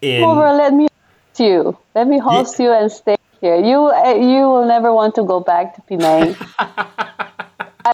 In 0.01 0.23
over, 0.23 0.51
let 0.51 0.73
me 0.73 0.88
host 0.89 1.39
you. 1.39 1.77
Let 1.93 2.07
me 2.07 2.17
host 2.17 2.59
yeah. 2.59 2.65
you 2.65 2.71
and 2.73 2.91
stay 2.91 3.15
here. 3.41 3.55
You 3.55 3.93
uh, 3.93 4.15
you 4.15 4.49
will 4.49 4.65
never 4.65 4.91
want 4.91 5.15
to 5.15 5.23
go 5.23 5.39
back 5.39 5.75
to 5.75 5.81
Penang. 5.83 6.36
I, 6.59 7.93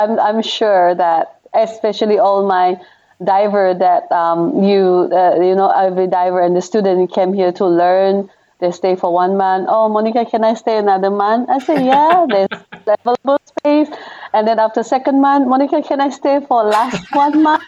am 0.00 0.18
I'm, 0.20 0.42
sure 0.42 0.94
that, 0.94 1.40
especially 1.52 2.18
all 2.18 2.46
my 2.46 2.76
diver 3.24 3.74
that 3.74 4.10
um, 4.12 4.62
you 4.62 5.10
uh, 5.12 5.34
you 5.40 5.54
know 5.54 5.70
every 5.70 6.06
diver 6.06 6.40
and 6.40 6.54
the 6.54 6.62
student 6.62 7.12
came 7.12 7.32
here 7.32 7.52
to 7.52 7.66
learn 7.66 8.30
they 8.64 8.70
stay 8.70 8.96
for 8.96 9.12
one 9.12 9.36
month. 9.36 9.66
Oh, 9.68 9.88
Monica, 9.88 10.24
can 10.24 10.44
I 10.44 10.54
stay 10.54 10.78
another 10.78 11.10
month? 11.10 11.50
I 11.50 11.58
say, 11.58 11.84
yeah, 11.84 12.26
there's 12.28 12.48
available 12.86 13.38
space. 13.46 13.88
And 14.32 14.46
then 14.48 14.58
after 14.58 14.82
second 14.82 15.20
month, 15.20 15.48
Monica, 15.48 15.82
can 15.82 16.00
I 16.00 16.10
stay 16.10 16.40
for 16.46 16.64
last 16.64 17.06
one 17.12 17.42
month? 17.42 17.62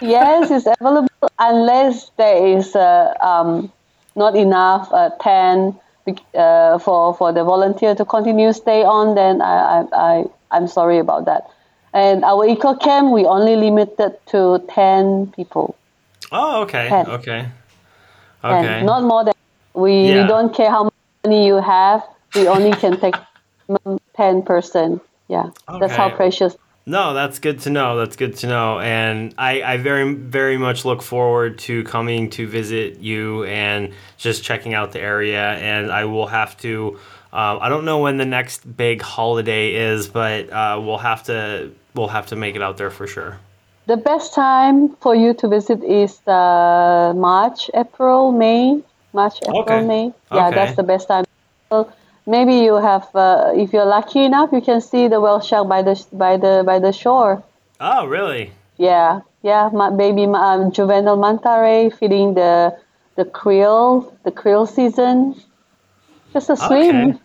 yes, 0.00 0.50
it's 0.50 0.66
available 0.66 1.08
unless 1.38 2.10
there 2.16 2.58
is 2.58 2.74
uh, 2.76 3.14
um, 3.20 3.72
not 4.16 4.36
enough 4.36 4.88
uh, 4.92 5.10
10 5.20 5.78
uh, 6.34 6.78
for, 6.78 7.14
for 7.14 7.32
the 7.32 7.44
volunteer 7.44 7.94
to 7.94 8.04
continue 8.04 8.52
stay 8.52 8.84
on, 8.84 9.14
then 9.14 9.40
I, 9.40 9.54
I, 9.54 9.86
I, 9.92 10.24
I'm 10.50 10.68
sorry 10.68 10.98
about 10.98 11.24
that. 11.24 11.50
And 11.92 12.24
our 12.24 12.46
eco 12.46 12.74
camp, 12.74 13.12
we 13.12 13.24
only 13.24 13.56
limited 13.56 14.18
to 14.26 14.64
10 14.68 15.32
people. 15.34 15.76
Oh, 16.32 16.62
okay. 16.62 16.88
10. 16.88 17.06
Okay. 17.08 17.48
Okay. 18.42 18.66
And 18.66 18.86
not 18.86 19.04
more 19.04 19.24
than 19.24 19.34
we, 19.74 20.08
yeah. 20.08 20.22
we 20.22 20.28
don't 20.28 20.54
care 20.54 20.70
how 20.70 20.90
many 21.24 21.46
you 21.46 21.56
have. 21.56 22.02
We 22.34 22.48
only 22.48 22.72
can 22.72 23.00
take 23.00 23.14
ten 24.16 24.42
person. 24.42 25.00
Yeah, 25.28 25.50
okay. 25.68 25.78
that's 25.80 25.94
how 25.94 26.10
precious. 26.10 26.56
No, 26.86 27.14
that's 27.14 27.38
good 27.38 27.60
to 27.60 27.70
know. 27.70 27.96
That's 27.96 28.16
good 28.16 28.36
to 28.36 28.46
know, 28.46 28.78
and 28.78 29.34
I, 29.38 29.62
I 29.62 29.76
very 29.78 30.14
very 30.14 30.58
much 30.58 30.84
look 30.84 31.00
forward 31.00 31.58
to 31.60 31.82
coming 31.84 32.28
to 32.30 32.46
visit 32.46 33.00
you 33.00 33.44
and 33.44 33.94
just 34.18 34.44
checking 34.44 34.74
out 34.74 34.92
the 34.92 35.00
area. 35.00 35.52
And 35.52 35.90
I 35.90 36.04
will 36.04 36.26
have 36.26 36.56
to. 36.58 36.98
Uh, 37.32 37.58
I 37.60 37.68
don't 37.68 37.84
know 37.84 37.98
when 37.98 38.18
the 38.18 38.26
next 38.26 38.76
big 38.76 39.02
holiday 39.02 39.74
is, 39.74 40.08
but 40.08 40.50
uh, 40.50 40.80
we'll 40.84 40.98
have 40.98 41.24
to 41.24 41.72
we'll 41.94 42.08
have 42.08 42.26
to 42.26 42.36
make 42.36 42.54
it 42.54 42.62
out 42.62 42.76
there 42.76 42.90
for 42.90 43.06
sure. 43.06 43.38
The 43.86 43.96
best 43.96 44.34
time 44.34 44.96
for 44.96 45.14
you 45.14 45.34
to 45.34 45.48
visit 45.48 45.82
is 45.84 46.20
uh, 46.26 47.12
March, 47.16 47.70
April, 47.74 48.32
May. 48.32 48.82
March, 49.12 49.38
April, 49.42 49.60
okay. 49.60 49.86
May. 49.86 50.12
Yeah, 50.32 50.48
okay. 50.48 50.54
that's 50.54 50.76
the 50.76 50.82
best 50.82 51.08
time. 51.08 51.24
Maybe 52.26 52.54
you 52.54 52.74
have, 52.76 53.06
uh, 53.14 53.52
if 53.54 53.72
you're 53.72 53.84
lucky 53.84 54.24
enough, 54.24 54.50
you 54.52 54.60
can 54.60 54.80
see 54.80 55.08
the 55.08 55.20
whale 55.20 55.40
shark 55.40 55.68
by 55.68 55.82
the 55.82 56.02
by 56.12 56.36
the 56.36 56.62
by 56.64 56.78
the 56.78 56.92
shore. 56.92 57.42
Oh, 57.80 58.06
really? 58.06 58.52
Yeah, 58.78 59.20
yeah. 59.42 59.70
My 59.72 59.90
baby 59.90 60.24
um, 60.24 60.72
juvenile 60.72 61.16
manta 61.16 61.60
ray 61.60 61.90
feeding 61.90 62.34
the 62.34 62.76
the 63.16 63.24
krill, 63.24 64.12
the 64.24 64.32
krill 64.32 64.66
season. 64.66 65.34
Just 66.32 66.50
a 66.50 66.56
swim. 66.56 67.10
Okay. 67.10 67.18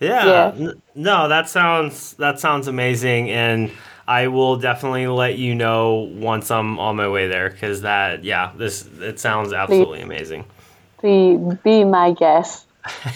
Yeah. 0.00 0.54
yeah. 0.56 0.72
No, 0.94 1.28
that 1.28 1.48
sounds 1.48 2.14
that 2.14 2.40
sounds 2.40 2.66
amazing, 2.66 3.30
and 3.30 3.70
I 4.08 4.26
will 4.26 4.56
definitely 4.56 5.06
let 5.06 5.38
you 5.38 5.54
know 5.54 6.10
once 6.14 6.50
I'm 6.50 6.80
on 6.80 6.96
my 6.96 7.08
way 7.08 7.28
there 7.28 7.48
because 7.48 7.82
that 7.82 8.24
yeah, 8.24 8.52
this 8.56 8.88
it 9.00 9.20
sounds 9.20 9.52
absolutely 9.52 10.00
Please. 10.00 10.04
amazing 10.04 10.44
be 11.02 11.36
be 11.62 11.84
my 11.84 12.12
guest. 12.12 12.66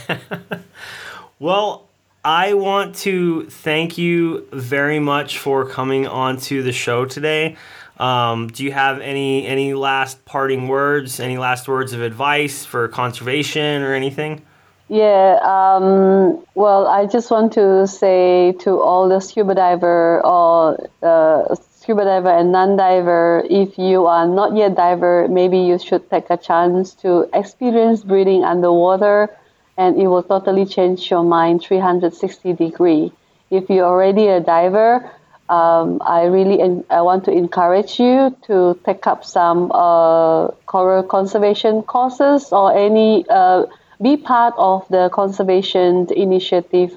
Well, 1.39 1.87
I 2.24 2.55
want 2.55 2.95
to 2.97 3.45
thank 3.51 3.99
you 3.99 4.49
very 4.53 4.99
much 4.99 5.39
for 5.39 5.68
coming 5.68 6.07
on 6.07 6.39
to 6.49 6.62
the 6.62 6.72
show 6.72 7.05
today. 7.05 7.57
Um, 7.99 8.49
do 8.49 8.64
you 8.64 8.72
have 8.72 9.01
any 9.01 9.47
any 9.47 9.74
last 9.74 10.24
parting 10.24 10.66
words, 10.66 11.20
any 11.20 11.37
last 11.37 11.68
words 11.68 11.93
of 11.93 12.01
advice 12.01 12.64
for 12.64 12.89
conservation 12.89 13.82
or 13.82 13.93
anything? 13.93 14.41
Yeah, 14.89 15.39
um, 15.43 16.43
well, 16.55 16.87
I 16.87 17.05
just 17.05 17.30
want 17.30 17.53
to 17.55 17.87
say 17.87 18.53
to 18.61 18.80
all 18.80 19.09
the 19.09 19.20
scuba 19.20 19.55
diver 19.55 20.24
or 20.24 20.89
uh, 21.03 21.55
scuba 21.55 22.05
diver 22.05 22.30
and 22.30 22.51
non-diver, 22.51 23.45
if 23.51 23.76
you 23.76 24.07
are 24.07 24.26
not 24.26 24.57
yet 24.57 24.74
diver, 24.74 25.28
maybe 25.28 25.59
you 25.59 25.78
should 25.78 26.09
take 26.09 26.30
a 26.30 26.37
chance 26.37 26.95
to 27.03 27.28
experience 27.34 28.05
breathing 28.05 28.45
underwater, 28.45 29.28
and 29.76 30.00
it 30.00 30.06
will 30.06 30.22
totally 30.22 30.64
change 30.64 31.10
your 31.10 31.22
mind 31.22 31.62
360 31.62 32.52
degree. 32.54 33.12
If 33.50 33.68
you're 33.70 33.84
already 33.86 34.26
a 34.28 34.40
diver, 34.40 35.10
um, 35.48 36.02
I 36.04 36.24
really 36.24 36.60
en- 36.60 36.84
I 36.90 37.02
want 37.02 37.24
to 37.26 37.30
encourage 37.32 38.00
you 38.00 38.36
to 38.46 38.78
take 38.84 39.06
up 39.06 39.24
some 39.24 39.70
uh, 39.72 40.48
coral 40.66 41.02
conservation 41.02 41.82
courses 41.82 42.52
or 42.52 42.76
any. 42.76 43.24
Uh, 43.28 43.66
be 44.02 44.16
part 44.16 44.52
of 44.58 44.86
the 44.88 45.08
conservation 45.10 46.06
initiative 46.14 46.96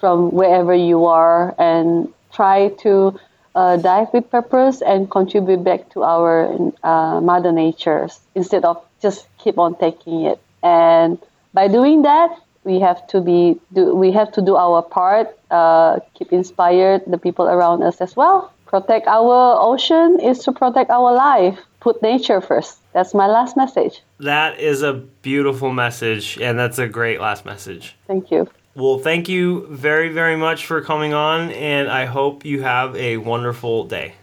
from 0.00 0.30
wherever 0.32 0.74
you 0.74 1.04
are 1.04 1.54
and 1.58 2.12
try 2.32 2.68
to 2.80 3.18
uh, 3.54 3.76
dive 3.76 4.08
with 4.12 4.28
purpose 4.30 4.82
and 4.82 5.10
contribute 5.10 5.62
back 5.62 5.88
to 5.90 6.02
our 6.02 6.48
uh, 6.82 7.20
mother 7.20 7.52
nature 7.52 8.08
instead 8.34 8.64
of 8.64 8.82
just 9.00 9.26
keep 9.38 9.58
on 9.58 9.76
taking 9.76 10.22
it 10.22 10.40
and 10.62 11.18
by 11.54 11.68
doing 11.68 12.02
that 12.02 12.30
we 12.64 12.78
have 12.78 13.06
to 13.06 13.20
be 13.20 13.58
do, 13.72 13.94
we 13.94 14.12
have 14.12 14.30
to 14.32 14.42
do 14.42 14.56
our 14.56 14.82
part 14.82 15.38
uh, 15.50 15.98
keep 16.14 16.32
inspired 16.32 17.02
the 17.06 17.18
people 17.18 17.46
around 17.46 17.82
us 17.82 18.00
as 18.00 18.16
well 18.16 18.52
protect 18.66 19.06
our 19.06 19.56
ocean 19.60 20.18
is 20.20 20.38
to 20.40 20.52
protect 20.52 20.90
our 20.90 21.12
life 21.12 21.58
put 21.80 22.02
nature 22.02 22.40
first 22.40 22.80
that's 22.92 23.14
my 23.14 23.26
last 23.26 23.56
message. 23.56 24.02
That 24.18 24.58
is 24.58 24.82
a 24.82 24.92
beautiful 24.92 25.72
message, 25.72 26.38
and 26.40 26.58
that's 26.58 26.78
a 26.78 26.88
great 26.88 27.20
last 27.20 27.44
message. 27.44 27.96
Thank 28.06 28.30
you. 28.30 28.48
Well, 28.74 28.98
thank 28.98 29.28
you 29.28 29.66
very, 29.68 30.08
very 30.10 30.36
much 30.36 30.66
for 30.66 30.80
coming 30.82 31.12
on, 31.12 31.50
and 31.52 31.88
I 31.88 32.06
hope 32.06 32.44
you 32.44 32.62
have 32.62 32.96
a 32.96 33.18
wonderful 33.18 33.84
day. 33.84 34.14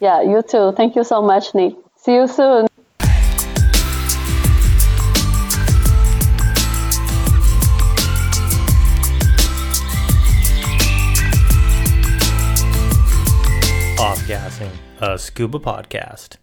Yeah, 0.00 0.22
you 0.22 0.42
too. 0.42 0.72
Thank 0.76 0.96
you 0.96 1.04
so 1.04 1.22
much, 1.22 1.54
Nick. 1.54 1.74
See 1.96 2.14
you 2.14 2.26
soon. 2.26 2.66
A 15.04 15.18
scuba 15.18 15.58
podcast. 15.58 16.38